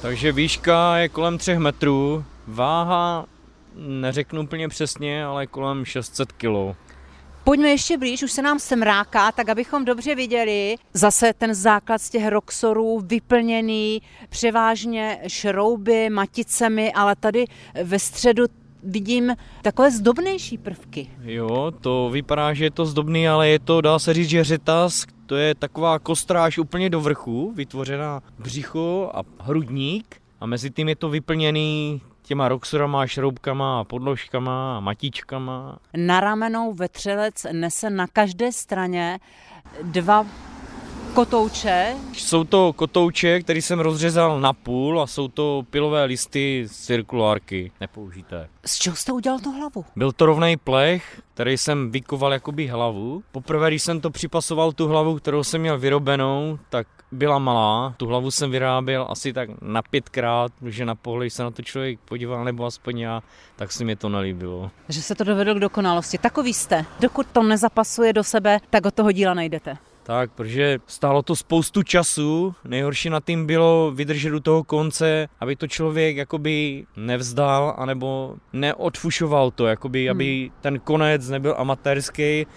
Takže 0.02 0.32
výška 0.32 0.98
je 0.98 1.10
kolem 1.10 1.38
3 1.38 1.60
metrů, 1.60 2.26
váha 2.48 3.26
neřeknu 3.78 4.42
úplně 4.42 4.68
přesně, 4.68 5.26
ale 5.26 5.48
kolem 5.48 5.86
600 5.86 6.32
kg. 6.32 6.78
Pojďme 7.44 7.70
ještě 7.70 7.98
blíž, 7.98 8.24
už 8.24 8.32
se 8.32 8.42
nám 8.42 8.60
semráká, 8.60 9.32
tak 9.32 9.50
abychom 9.50 9.86
dobře 9.86 10.16
viděli. 10.16 10.76
Zase 10.94 11.34
ten 11.34 11.54
základ 11.54 12.02
z 12.02 12.10
těch 12.10 12.28
roxorů 12.28 13.00
vyplněný 13.00 14.02
převážně 14.30 15.20
šrouby, 15.28 16.10
maticemi, 16.10 16.94
ale 16.94 17.16
tady 17.16 17.46
ve 17.84 18.00
středu 18.00 18.46
vidím 18.84 19.36
takové 19.62 19.92
zdobnější 19.92 20.58
prvky. 20.58 21.10
Jo, 21.22 21.72
to 21.82 22.10
vypadá, 22.14 22.54
že 22.54 22.64
je 22.64 22.72
to 22.72 22.86
zdobný, 22.86 23.28
ale 23.28 23.50
je 23.50 23.60
to, 23.60 23.82
dá 23.82 24.00
se 24.00 24.14
říct, 24.14 24.30
že 24.30 24.44
řetaz, 24.44 25.06
to 25.26 25.36
je 25.36 25.56
taková 25.56 26.00
kostráž 26.00 26.58
úplně 26.58 26.90
do 26.90 27.02
vrchu, 27.02 27.52
vytvořená 27.56 28.22
břicho 28.40 29.12
a 29.14 29.22
hrudník 29.40 30.22
a 30.40 30.46
mezi 30.46 30.72
tím 30.72 30.90
je 30.90 30.96
to 30.96 31.10
vyplněný 31.10 32.02
těma 32.28 32.48
roxorama, 32.48 33.08
šroubkama, 33.08 33.84
podložkama 33.84 34.78
a 34.78 34.80
matičkama. 34.80 35.80
Na 35.98 36.20
ramenou 36.20 36.74
vetřelec 36.74 37.46
nese 37.52 37.90
na 37.90 38.08
každé 38.08 38.52
straně 38.52 39.20
dva 39.84 40.26
kotouče. 41.14 41.96
Jsou 42.14 42.44
to 42.44 42.74
kotouče, 42.74 43.40
který 43.42 43.62
jsem 43.62 43.80
rozřezal 43.80 44.40
na 44.40 44.54
půl 44.54 45.02
a 45.02 45.08
jsou 45.08 45.28
to 45.28 45.64
pilové 45.70 46.04
listy 46.04 46.68
cirkulárky, 46.72 47.72
nepoužité. 47.82 48.50
Z 48.66 48.76
čeho 48.78 48.96
jste 48.96 49.12
udělal 49.12 49.40
tu 49.40 49.52
hlavu? 49.52 49.86
Byl 49.96 50.12
to 50.12 50.26
rovný 50.26 50.58
plech, 50.58 51.22
který 51.34 51.58
jsem 51.58 51.92
vykoval 51.92 52.34
jakoby 52.34 52.68
hlavu. 52.68 53.24
Poprvé, 53.32 53.68
když 53.68 53.84
jsem 53.84 54.02
to 54.02 54.10
připasoval 54.10 54.72
tu 54.72 54.88
hlavu, 54.88 55.16
kterou 55.16 55.44
jsem 55.44 55.62
měl 55.62 55.80
vyrobenou, 55.80 56.60
tak 56.70 56.88
byla 57.12 57.40
malá. 57.40 57.94
Tu 57.98 58.06
hlavu 58.06 58.32
jsem 58.32 58.52
vyráběl 58.52 59.08
asi 59.10 59.34
tak 59.34 59.50
na 59.62 59.82
pětkrát, 59.82 60.52
že 60.66 60.86
na 60.86 60.96
pohled 60.96 61.30
se 61.30 61.44
na 61.44 61.52
to 61.52 61.62
člověk 61.62 62.00
podíval, 62.00 62.44
nebo 62.44 62.66
aspoň 62.66 63.00
já, 63.00 63.24
tak 63.56 63.72
si 63.72 63.86
mi 63.86 63.96
to 63.96 64.10
nelíbilo. 64.10 64.72
Že 64.90 65.02
se 65.02 65.16
to 65.16 65.24
dovedlo 65.24 65.56
k 65.56 65.60
dokonalosti. 65.60 66.18
Takový 66.18 66.54
jste. 66.54 66.86
Dokud 67.00 67.28
to 67.28 67.44
nezapasuje 67.44 68.14
do 68.14 68.24
sebe, 68.24 68.60
tak 68.70 68.86
od 68.86 68.94
toho 68.94 69.12
díla 69.12 69.34
najdete. 69.34 69.78
Tak, 70.08 70.32
protože 70.32 70.80
stálo 70.88 71.22
to 71.22 71.36
spoustu 71.36 71.84
času, 71.84 72.56
nejhorší 72.64 73.10
na 73.10 73.20
tím 73.20 73.46
bylo 73.46 73.92
vydržet 73.96 74.30
do 74.30 74.40
toho 74.40 74.64
konce, 74.64 75.28
aby 75.40 75.56
to 75.56 75.68
člověk 75.68 76.18
jakoby 76.18 76.86
nevzdal, 76.96 77.76
anebo 77.78 78.36
neodfušoval 78.54 79.52
to, 79.52 79.68
jakoby, 79.68 80.04
hmm. 80.04 80.12
aby 80.12 80.52
ten 80.62 80.80
konec 80.80 81.30
nebyl 81.30 81.56
amatérský 81.58 82.48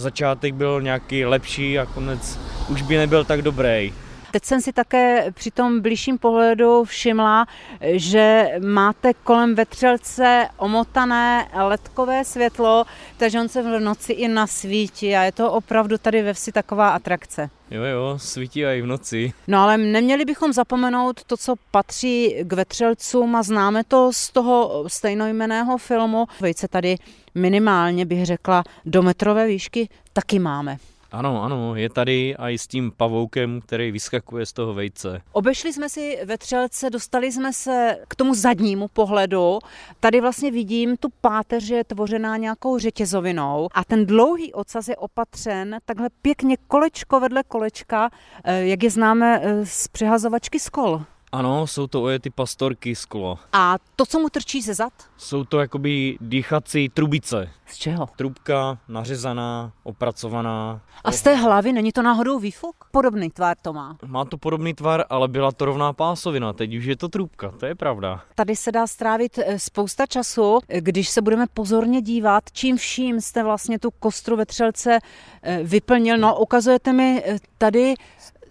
začátek 0.00 0.54
byl 0.54 0.82
nějaký 0.82 1.24
lepší 1.24 1.78
a 1.78 1.86
konec 1.86 2.38
už 2.68 2.82
by 2.82 2.96
nebyl 2.96 3.24
tak 3.24 3.42
dobrý. 3.42 3.92
Teď 4.30 4.44
jsem 4.44 4.60
si 4.60 4.72
také 4.72 5.32
při 5.32 5.50
tom 5.50 5.80
blížším 5.80 6.18
pohledu 6.18 6.84
všimla, 6.84 7.46
že 7.80 8.48
máte 8.64 9.14
kolem 9.14 9.54
vetřelce 9.54 10.48
omotané 10.56 11.48
ledkové 11.54 12.24
světlo, 12.24 12.84
takže 13.16 13.40
on 13.40 13.48
se 13.48 13.62
v 13.62 13.80
noci 13.80 14.12
i 14.12 14.28
nasvítí 14.28 15.16
a 15.16 15.22
je 15.22 15.32
to 15.32 15.52
opravdu 15.52 15.98
tady 15.98 16.22
ve 16.22 16.34
vsi 16.34 16.52
taková 16.52 16.90
atrakce. 16.90 17.50
Jo, 17.72 17.82
jo, 17.82 18.14
svítí 18.16 18.64
i 18.64 18.82
v 18.82 18.86
noci. 18.86 19.32
No 19.48 19.58
ale 19.58 19.78
neměli 19.78 20.24
bychom 20.24 20.52
zapomenout 20.52 21.24
to, 21.24 21.36
co 21.36 21.54
patří 21.70 22.36
k 22.42 22.52
vetřelcům 22.52 23.36
a 23.36 23.42
známe 23.42 23.84
to 23.84 24.10
z 24.12 24.30
toho 24.30 24.84
stejnojmeného 24.86 25.78
filmu. 25.78 26.26
Vejce 26.40 26.68
tady 26.68 26.96
minimálně 27.34 28.06
bych 28.06 28.26
řekla 28.26 28.64
do 28.84 29.02
metrové 29.02 29.46
výšky 29.46 29.88
taky 30.12 30.38
máme. 30.38 30.76
Ano, 31.12 31.42
ano, 31.42 31.76
je 31.76 31.90
tady 31.90 32.34
i 32.38 32.58
s 32.58 32.66
tím 32.66 32.92
pavoukem, 32.96 33.60
který 33.60 33.90
vyskakuje 33.90 34.46
z 34.46 34.52
toho 34.52 34.74
vejce. 34.74 35.22
Obešli 35.32 35.72
jsme 35.72 35.88
si 35.88 36.18
vetřelce, 36.24 36.90
dostali 36.90 37.32
jsme 37.32 37.52
se 37.52 37.98
k 38.08 38.14
tomu 38.14 38.34
zadnímu 38.34 38.88
pohledu. 38.88 39.58
Tady 40.00 40.20
vlastně 40.20 40.50
vidím 40.50 40.96
tu 40.96 41.08
páteř 41.20 41.70
je 41.70 41.84
tvořená 41.84 42.36
nějakou 42.36 42.78
řetězovinou 42.78 43.68
a 43.74 43.84
ten 43.84 44.06
dlouhý 44.06 44.52
ocas 44.52 44.88
je 44.88 44.96
opatřen 44.96 45.78
takhle 45.84 46.08
pěkně 46.22 46.56
kolečko 46.68 47.20
vedle 47.20 47.42
kolečka, 47.42 48.10
eh, 48.44 48.66
jak 48.66 48.82
je 48.82 48.90
známe 48.90 49.40
eh, 49.42 49.66
z 49.66 49.88
přehazovačky 49.88 50.60
skol. 50.60 51.02
Ano, 51.34 51.66
jsou 51.66 51.86
to 51.86 52.02
ojety 52.02 52.30
pastorky 52.30 52.94
sklo. 52.94 53.38
A 53.52 53.76
to, 53.96 54.06
co 54.06 54.20
mu 54.20 54.28
trčí 54.28 54.62
ze 54.62 54.74
zad? 54.74 54.92
Jsou 55.16 55.44
to 55.44 55.60
jakoby 55.60 56.16
dýchací 56.20 56.88
trubice. 56.88 57.50
Z 57.66 57.76
čeho? 57.76 58.08
Trubka 58.16 58.78
nařezaná, 58.88 59.72
opracovaná. 59.82 60.80
A 61.04 61.12
z 61.12 61.22
té 61.22 61.34
hlavy 61.34 61.72
není 61.72 61.92
to 61.92 62.02
náhodou 62.02 62.38
výfuk? 62.38 62.76
Podobný 62.90 63.30
tvar 63.30 63.56
to 63.62 63.72
má. 63.72 63.96
Má 64.06 64.24
to 64.24 64.38
podobný 64.38 64.74
tvar, 64.74 65.04
ale 65.10 65.28
byla 65.28 65.52
to 65.52 65.64
rovná 65.64 65.92
pásovina, 65.92 66.52
teď 66.52 66.74
už 66.74 66.84
je 66.84 66.96
to 66.96 67.08
trubka, 67.08 67.50
to 67.50 67.66
je 67.66 67.74
pravda. 67.74 68.20
Tady 68.34 68.56
se 68.56 68.72
dá 68.72 68.86
strávit 68.86 69.38
eh, 69.38 69.58
spousta 69.58 70.06
času, 70.06 70.58
když 70.80 71.08
se 71.08 71.22
budeme 71.22 71.46
pozorně 71.54 72.02
dívat, 72.02 72.44
čím 72.52 72.76
vším 72.76 73.20
jste 73.20 73.42
vlastně 73.42 73.78
tu 73.78 73.90
kostru 73.90 74.36
vetřelce 74.36 74.98
eh, 75.42 75.60
vyplnil. 75.62 76.18
No, 76.18 76.38
ukazujete 76.38 76.92
mi 76.92 77.22
eh, 77.26 77.38
tady 77.58 77.94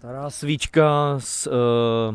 Stará 0.02 0.30
svíčka 0.30 1.14
z 1.18 1.46
uh, 1.46 1.52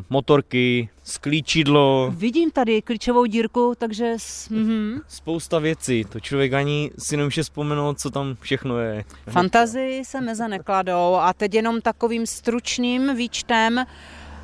motorky, 0.09 0.89
sklíčidlo. 1.03 2.13
Vidím 2.15 2.51
tady 2.51 2.81
klíčovou 2.81 3.25
dírku, 3.25 3.73
takže... 3.77 4.13
Mm-hmm. 4.15 5.01
Spousta 5.07 5.59
věcí, 5.59 6.05
to 6.09 6.19
člověk 6.19 6.53
ani 6.53 6.91
si 6.97 7.17
nemůže 7.17 7.43
vzpomenout, 7.43 7.99
co 7.99 8.09
tam 8.09 8.35
všechno 8.39 8.79
je. 8.79 9.05
Fantazii 9.29 10.05
se 10.05 10.21
meze 10.21 10.47
nekladou 10.47 11.15
a 11.15 11.33
teď 11.33 11.53
jenom 11.53 11.81
takovým 11.81 12.27
stručným 12.27 13.15
výčtem, 13.15 13.85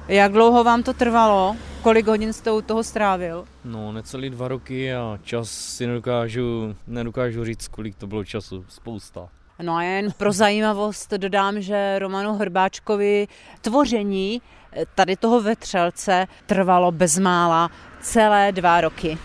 jak 0.07 0.31
dlouho 0.31 0.63
vám 0.63 0.83
to 0.83 0.93
trvalo? 0.93 1.55
Kolik 1.81 2.07
hodin 2.07 2.33
jste 2.33 2.51
u 2.51 2.61
toho 2.61 2.83
strávil? 2.83 3.45
No, 3.65 3.91
necelý 3.91 4.29
dva 4.29 4.47
roky 4.47 4.93
a 4.93 5.19
čas 5.23 5.51
si 5.51 5.87
nedokážu, 5.87 6.75
nedokážu 6.87 7.45
říct, 7.45 7.67
kolik 7.67 7.95
to 7.95 8.07
bylo 8.07 8.23
času. 8.23 8.65
Spousta. 8.69 9.29
No 9.61 9.75
a 9.75 9.83
jen 9.83 10.11
pro 10.17 10.31
zajímavost 10.31 11.13
dodám, 11.13 11.61
že 11.61 11.99
Romanu 11.99 12.33
Hrbáčkovi 12.33 13.27
tvoření 13.61 14.41
eh, 14.71 14.85
tady 14.95 15.15
toho 15.15 15.41
vetřelce 15.41 16.27
trvalo 16.45 16.91
bezmála 16.91 17.69
celé 18.01 18.51
dva 18.51 18.81
roky. 18.81 19.17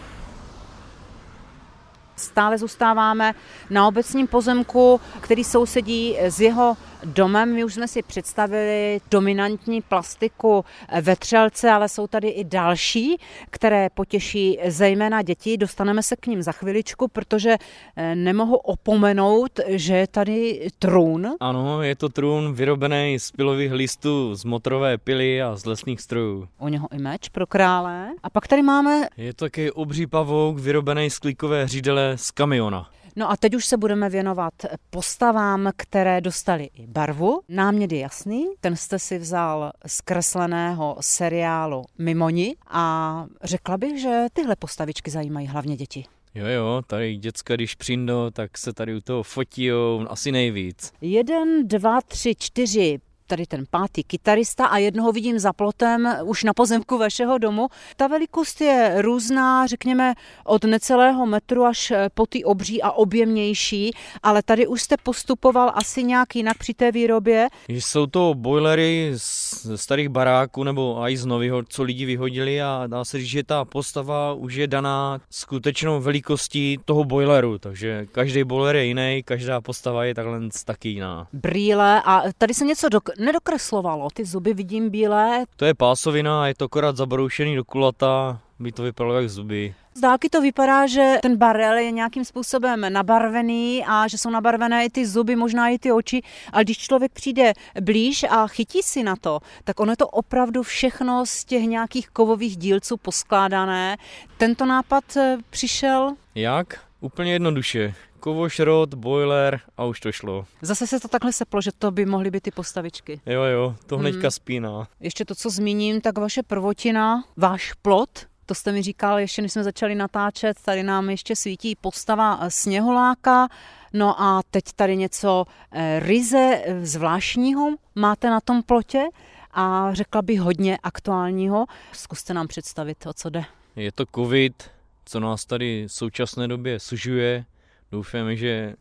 Stále 2.16 2.58
zůstáváme 2.58 3.34
na 3.70 3.88
obecním 3.88 4.26
pozemku, 4.26 5.00
který 5.20 5.44
sousedí 5.44 6.18
s 6.18 6.40
jeho 6.40 6.76
domem. 7.04 7.54
My 7.54 7.64
už 7.64 7.74
jsme 7.74 7.88
si 7.88 8.02
představili 8.02 9.00
dominantní 9.10 9.82
plastiku 9.82 10.64
ve 11.00 11.16
Třelce, 11.16 11.70
ale 11.70 11.88
jsou 11.88 12.06
tady 12.06 12.28
i 12.28 12.44
další, 12.44 13.16
které 13.50 13.88
potěší 13.94 14.58
zejména 14.66 15.22
děti. 15.22 15.56
Dostaneme 15.56 16.02
se 16.02 16.16
k 16.16 16.26
ním 16.26 16.42
za 16.42 16.52
chviličku, 16.52 17.08
protože 17.08 17.56
eh, 17.96 18.14
nemohu 18.14 18.56
opomenout, 18.56 19.60
že 19.68 19.96
je 19.96 20.06
tady 20.06 20.68
trůn. 20.78 21.28
Ano, 21.40 21.82
je 21.82 21.96
to 21.96 22.08
trůn 22.08 22.54
vyrobený 22.54 23.18
z 23.18 23.30
pilových 23.30 23.72
listů, 23.72 24.34
z 24.34 24.44
motorové 24.44 24.98
pily 24.98 25.42
a 25.42 25.56
z 25.56 25.64
lesních 25.64 26.00
strojů. 26.00 26.48
U 26.58 26.68
něho 26.68 26.88
i 26.92 26.98
meč 26.98 27.28
pro 27.28 27.46
krále. 27.46 28.08
A 28.22 28.30
pak 28.30 28.48
tady 28.48 28.62
máme... 28.62 29.08
Je 29.16 29.34
to 29.34 29.44
taky 29.44 29.72
obří 29.72 30.06
pavouk 30.06 30.58
vyrobený 30.58 31.10
z 31.10 31.18
klíkové 31.18 31.68
řídele 31.68 32.12
z 32.16 32.30
kamiona. 32.30 32.90
No 33.18 33.30
a 33.30 33.36
teď 33.36 33.54
už 33.54 33.64
se 33.64 33.76
budeme 33.76 34.10
věnovat 34.10 34.52
postavám, 34.90 35.70
které 35.76 36.20
dostaly 36.20 36.70
i 36.74 36.86
barvu. 36.86 37.40
Námět 37.48 37.92
je 37.92 37.98
jasný, 37.98 38.46
ten 38.60 38.76
jste 38.76 38.98
si 38.98 39.18
vzal 39.18 39.72
z 39.86 40.00
kresleného 40.00 40.96
seriálu 41.00 41.84
Mimoni 41.98 42.56
a 42.70 43.26
řekla 43.42 43.78
bych, 43.78 44.00
že 44.00 44.26
tyhle 44.32 44.56
postavičky 44.56 45.10
zajímají 45.10 45.46
hlavně 45.46 45.76
děti. 45.76 46.04
Jo, 46.34 46.46
jo, 46.46 46.82
tady 46.86 47.16
děcka, 47.16 47.54
když 47.54 47.74
přijdou, 47.74 48.30
tak 48.30 48.58
se 48.58 48.72
tady 48.72 48.96
u 48.96 49.00
toho 49.00 49.22
fotí 49.22 49.70
asi 50.08 50.32
nejvíc. 50.32 50.92
Jeden, 51.00 51.68
dva, 51.68 52.00
tři, 52.00 52.34
čtyři, 52.38 52.98
tady 53.28 53.46
ten 53.46 53.64
pátý 53.70 54.02
kytarista 54.04 54.66
a 54.66 54.78
jednoho 54.78 55.12
vidím 55.12 55.38
za 55.38 55.52
plotem 55.52 56.16
už 56.24 56.44
na 56.44 56.52
pozemku 56.54 56.98
vašeho 56.98 57.38
domu. 57.38 57.68
Ta 57.96 58.06
velikost 58.06 58.60
je 58.60 58.94
různá, 59.02 59.66
řekněme 59.66 60.14
od 60.44 60.64
necelého 60.64 61.26
metru 61.26 61.64
až 61.64 61.90
eh, 61.90 62.08
po 62.14 62.26
ty 62.26 62.44
obří 62.44 62.82
a 62.82 62.90
objemnější, 62.90 63.90
ale 64.22 64.42
tady 64.42 64.66
už 64.66 64.82
jste 64.82 64.96
postupoval 65.02 65.72
asi 65.74 66.04
nějak 66.04 66.36
jinak 66.36 66.58
při 66.58 66.74
té 66.74 66.92
výrobě. 66.92 67.48
Jsou 67.68 68.06
to 68.06 68.34
boilery 68.34 69.12
z 69.16 69.76
starých 69.76 70.08
baráků 70.08 70.64
nebo 70.64 70.96
i 71.00 71.16
z 71.16 71.26
nového, 71.26 71.62
co 71.68 71.82
lidi 71.82 72.04
vyhodili 72.04 72.62
a 72.62 72.84
dá 72.86 73.04
se 73.04 73.18
říct, 73.18 73.28
že 73.28 73.44
ta 73.44 73.64
postava 73.64 74.32
už 74.32 74.54
je 74.54 74.66
daná 74.66 75.20
skutečnou 75.30 76.00
velikostí 76.00 76.78
toho 76.84 77.04
boileru, 77.04 77.58
takže 77.58 78.06
každý 78.12 78.44
boiler 78.44 78.76
je 78.76 78.84
jiný, 78.84 79.22
každá 79.24 79.60
postava 79.60 80.04
je 80.04 80.14
takhle 80.14 80.40
taky 80.64 80.88
jiná. 80.88 81.28
Brýle 81.32 82.02
a 82.04 82.22
tady 82.38 82.54
se 82.54 82.64
něco 82.64 82.88
do, 82.88 83.00
nedokreslovalo. 83.18 84.08
Ty 84.14 84.24
zuby 84.24 84.54
vidím 84.54 84.90
bílé. 84.90 85.44
To 85.56 85.64
je 85.64 85.74
pásovina, 85.74 86.48
je 86.48 86.54
to 86.54 86.64
akorát 86.64 86.96
zabroušený 86.96 87.56
do 87.56 87.64
kulata, 87.64 88.40
by 88.58 88.72
to 88.72 88.82
vypadalo 88.82 89.14
jak 89.14 89.30
zuby. 89.30 89.74
Z 89.94 90.00
dálky 90.00 90.28
to 90.28 90.40
vypadá, 90.40 90.86
že 90.86 91.14
ten 91.22 91.36
barel 91.36 91.76
je 91.76 91.90
nějakým 91.90 92.24
způsobem 92.24 92.92
nabarvený 92.92 93.84
a 93.86 94.08
že 94.08 94.18
jsou 94.18 94.30
nabarvené 94.30 94.84
i 94.84 94.90
ty 94.90 95.06
zuby, 95.06 95.36
možná 95.36 95.68
i 95.68 95.78
ty 95.78 95.92
oči, 95.92 96.22
ale 96.52 96.64
když 96.64 96.78
člověk 96.78 97.12
přijde 97.12 97.52
blíž 97.80 98.24
a 98.30 98.46
chytí 98.46 98.82
si 98.82 99.02
na 99.02 99.16
to, 99.16 99.40
tak 99.64 99.80
ono 99.80 99.92
je 99.92 99.96
to 99.96 100.08
opravdu 100.08 100.62
všechno 100.62 101.26
z 101.26 101.44
těch 101.44 101.62
nějakých 101.62 102.08
kovových 102.08 102.56
dílců 102.56 102.96
poskládané. 102.96 103.96
Tento 104.36 104.66
nápad 104.66 105.16
eh, 105.16 105.38
přišel? 105.50 106.14
Jak? 106.34 106.80
Úplně 107.00 107.32
jednoduše 107.32 107.94
kovošrot, 108.18 108.94
boiler 108.94 109.60
a 109.76 109.84
už 109.84 110.00
to 110.00 110.12
šlo. 110.12 110.44
Zase 110.62 110.86
se 110.86 111.00
to 111.00 111.08
takhle 111.08 111.32
seplo, 111.32 111.60
že 111.60 111.70
to 111.78 111.90
by 111.90 112.06
mohly 112.06 112.30
být 112.30 112.42
ty 112.42 112.50
postavičky. 112.50 113.20
Jo, 113.26 113.42
jo, 113.42 113.74
to 113.86 113.98
hnedka 113.98 114.20
hmm. 114.20 114.30
spíná. 114.30 114.88
Ještě 115.00 115.24
to, 115.24 115.34
co 115.34 115.50
zmíním, 115.50 116.00
tak 116.00 116.18
vaše 116.18 116.42
prvotina, 116.42 117.24
váš 117.36 117.72
plot, 117.72 118.26
to 118.46 118.54
jste 118.54 118.72
mi 118.72 118.82
říkal, 118.82 119.18
ještě 119.18 119.42
než 119.42 119.52
jsme 119.52 119.64
začali 119.64 119.94
natáčet, 119.94 120.56
tady 120.64 120.82
nám 120.82 121.10
ještě 121.10 121.36
svítí 121.36 121.76
postava 121.76 122.50
sněholáka, 122.50 123.48
no 123.92 124.22
a 124.22 124.40
teď 124.50 124.64
tady 124.76 124.96
něco 124.96 125.44
eh, 125.72 126.00
ryze 126.00 126.62
eh, 126.64 126.86
zvláštního 126.86 127.70
máte 127.94 128.30
na 128.30 128.40
tom 128.40 128.62
plotě 128.62 129.04
a 129.52 129.94
řekla 129.94 130.22
bych 130.22 130.40
hodně 130.40 130.78
aktuálního. 130.82 131.66
Zkuste 131.92 132.34
nám 132.34 132.48
představit, 132.48 133.06
o 133.06 133.12
co 133.12 133.30
jde. 133.30 133.44
Je 133.76 133.92
to 133.92 134.04
covid, 134.14 134.70
co 135.04 135.20
nás 135.20 135.44
tady 135.44 135.84
v 135.88 135.92
současné 135.92 136.48
době 136.48 136.80
sužuje, 136.80 137.44
doufáme, 137.92 138.36
že 138.36 138.74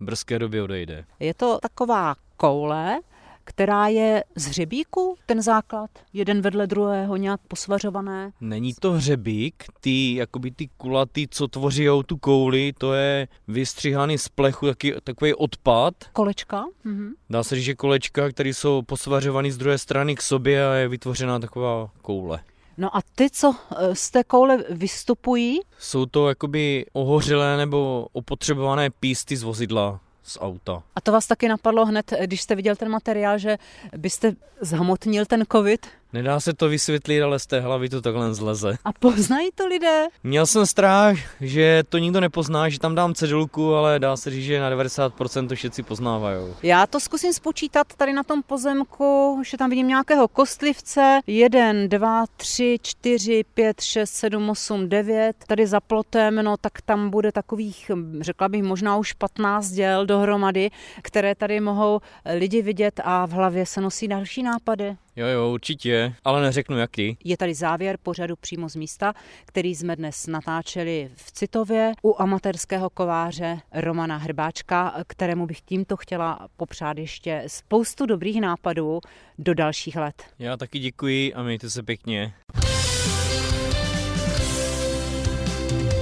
v 0.00 0.04
brzké 0.04 0.38
době 0.38 0.62
odejde. 0.62 1.04
Je 1.20 1.34
to 1.34 1.58
taková 1.62 2.14
koule, 2.36 3.00
která 3.44 3.86
je 3.86 4.24
z 4.36 4.46
hřebíku, 4.46 5.16
ten 5.26 5.42
základ, 5.42 5.90
jeden 6.12 6.40
vedle 6.40 6.66
druhého, 6.66 7.16
nějak 7.16 7.40
posvařované? 7.48 8.32
Není 8.40 8.74
to 8.74 8.92
hřebík, 8.92 9.64
ty, 9.80 10.14
jakoby 10.14 10.50
ty 10.50 10.68
kulatý, 10.76 11.28
co 11.28 11.48
tvoří 11.48 11.86
tu 12.06 12.16
kouli, 12.16 12.72
to 12.78 12.92
je 12.92 13.28
vystřihaný 13.48 14.18
z 14.18 14.28
plechu, 14.28 14.66
taky, 14.66 14.94
takový 15.04 15.34
odpad. 15.34 15.94
Kolečka? 16.12 16.64
Mhm. 16.84 17.12
Dá 17.30 17.42
se 17.42 17.54
říct, 17.54 17.64
že 17.64 17.74
kolečka, 17.74 18.30
které 18.30 18.48
jsou 18.48 18.82
posvařované 18.82 19.52
z 19.52 19.56
druhé 19.56 19.78
strany 19.78 20.14
k 20.14 20.22
sobě 20.22 20.68
a 20.68 20.74
je 20.74 20.88
vytvořená 20.88 21.38
taková 21.38 21.90
koule. 22.02 22.40
No 22.78 22.96
a 22.96 23.00
ty, 23.14 23.30
co 23.30 23.54
eh, 23.76 23.94
z 23.94 24.10
té 24.10 24.24
koule 24.24 24.64
vystupují? 24.70 25.60
Jsou 25.78 26.06
to 26.06 26.28
jakoby 26.28 26.86
ohořelé 26.92 27.56
nebo 27.56 28.06
opotřebované 28.12 28.90
písty 28.90 29.36
z 29.36 29.42
vozidla 29.42 30.00
z 30.22 30.38
auta. 30.40 30.82
A 30.96 31.00
to 31.00 31.12
vás 31.12 31.26
taky 31.26 31.48
napadlo 31.48 31.86
hned, 31.86 32.12
když 32.26 32.42
jste 32.42 32.54
viděl 32.54 32.76
ten 32.76 32.88
materiál, 32.88 33.38
že 33.38 33.58
byste 33.96 34.32
zhmotnil 34.60 35.26
ten 35.26 35.44
covid? 35.52 35.86
Nedá 36.12 36.40
se 36.40 36.52
to 36.54 36.68
vysvětlit, 36.68 37.22
ale 37.22 37.38
z 37.38 37.46
té 37.46 37.60
hlavy 37.60 37.88
to 37.88 38.02
takhle 38.02 38.34
zleze. 38.34 38.76
A 38.84 38.92
poznají 38.92 39.50
to 39.54 39.66
lidé? 39.66 40.06
Měl 40.24 40.46
jsem 40.46 40.66
strach, 40.66 41.16
že 41.40 41.82
to 41.88 41.98
nikdo 41.98 42.20
nepozná, 42.20 42.68
že 42.68 42.78
tam 42.78 42.94
dám 42.94 43.14
cedulku, 43.14 43.74
ale 43.74 43.98
dá 43.98 44.16
se 44.16 44.30
říct, 44.30 44.44
že 44.44 44.60
na 44.60 44.70
90% 44.70 45.48
to 45.48 45.54
všichni 45.54 45.84
poznávají. 45.84 46.38
Já 46.62 46.86
to 46.86 47.00
zkusím 47.00 47.32
spočítat 47.32 47.86
tady 47.96 48.12
na 48.12 48.22
tom 48.22 48.42
pozemku, 48.42 49.42
že 49.44 49.56
tam 49.56 49.70
vidím 49.70 49.88
nějakého 49.88 50.28
kostlivce. 50.28 51.20
1, 51.26 51.72
2, 51.86 52.24
3, 52.36 52.78
4, 52.82 53.44
5, 53.54 53.80
6, 53.80 54.10
7, 54.10 54.50
8, 54.50 54.88
9. 54.88 55.36
Tady 55.46 55.66
za 55.66 55.80
plotem, 55.80 56.34
no 56.34 56.56
tak 56.56 56.80
tam 56.82 57.10
bude 57.10 57.32
takových, 57.32 57.90
řekla 58.20 58.48
bych, 58.48 58.62
možná 58.62 58.96
už 58.96 59.12
15 59.12 59.70
děl 59.70 60.06
dohromady, 60.06 60.70
které 61.02 61.34
tady 61.34 61.60
mohou 61.60 62.00
lidi 62.34 62.62
vidět 62.62 63.00
a 63.04 63.26
v 63.26 63.30
hlavě 63.30 63.66
se 63.66 63.80
nosí 63.80 64.08
další 64.08 64.42
nápady. 64.42 64.96
Jo, 65.16 65.26
jo, 65.26 65.50
určitě, 65.52 66.14
ale 66.24 66.42
neřeknu 66.42 66.78
jaký. 66.78 67.18
Je 67.24 67.36
tady 67.36 67.54
závěr 67.54 67.98
pořadu 68.02 68.36
přímo 68.36 68.68
z 68.68 68.76
místa, 68.76 69.14
který 69.46 69.74
jsme 69.74 69.96
dnes 69.96 70.26
natáčeli 70.26 71.10
v 71.14 71.32
Citově 71.32 71.92
u 72.02 72.22
amatérského 72.22 72.90
kováře 72.90 73.58
Romana 73.72 74.16
Hrbáčka, 74.16 74.94
kterému 75.06 75.46
bych 75.46 75.60
tímto 75.60 75.96
chtěla 75.96 76.48
popřát 76.56 76.98
ještě 76.98 77.44
spoustu 77.46 78.06
dobrých 78.06 78.40
nápadů 78.40 79.00
do 79.38 79.54
dalších 79.54 79.96
let. 79.96 80.22
Já 80.38 80.56
taky 80.56 80.78
děkuji 80.78 81.34
a 81.34 81.42
mějte 81.42 81.70
se 81.70 81.82
pěkně. 81.82 82.34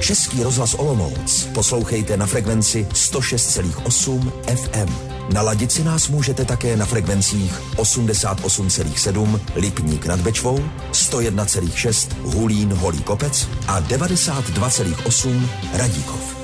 Český 0.01 0.43
rozhlas 0.43 0.75
Olomouc 0.75 1.49
poslouchejte 1.55 2.17
na 2.17 2.27
frekvenci 2.27 2.87
106,8 2.93 4.33
FM. 4.57 4.95
Naladit 5.33 5.73
si 5.73 5.85
nás 5.85 6.09
můžete 6.09 6.45
také 6.45 6.77
na 6.77 6.87
frekvencích 6.87 7.53
88,7 7.77 9.41
Lipník 9.57 10.07
nad 10.07 10.21
Bečvou, 10.21 10.59
101,6 10.93 12.09
Hulín 12.23 12.73
Holý 12.73 13.03
Kopec 13.03 13.49
a 13.67 13.81
92,8 13.81 15.49
Radíkov. 15.73 16.40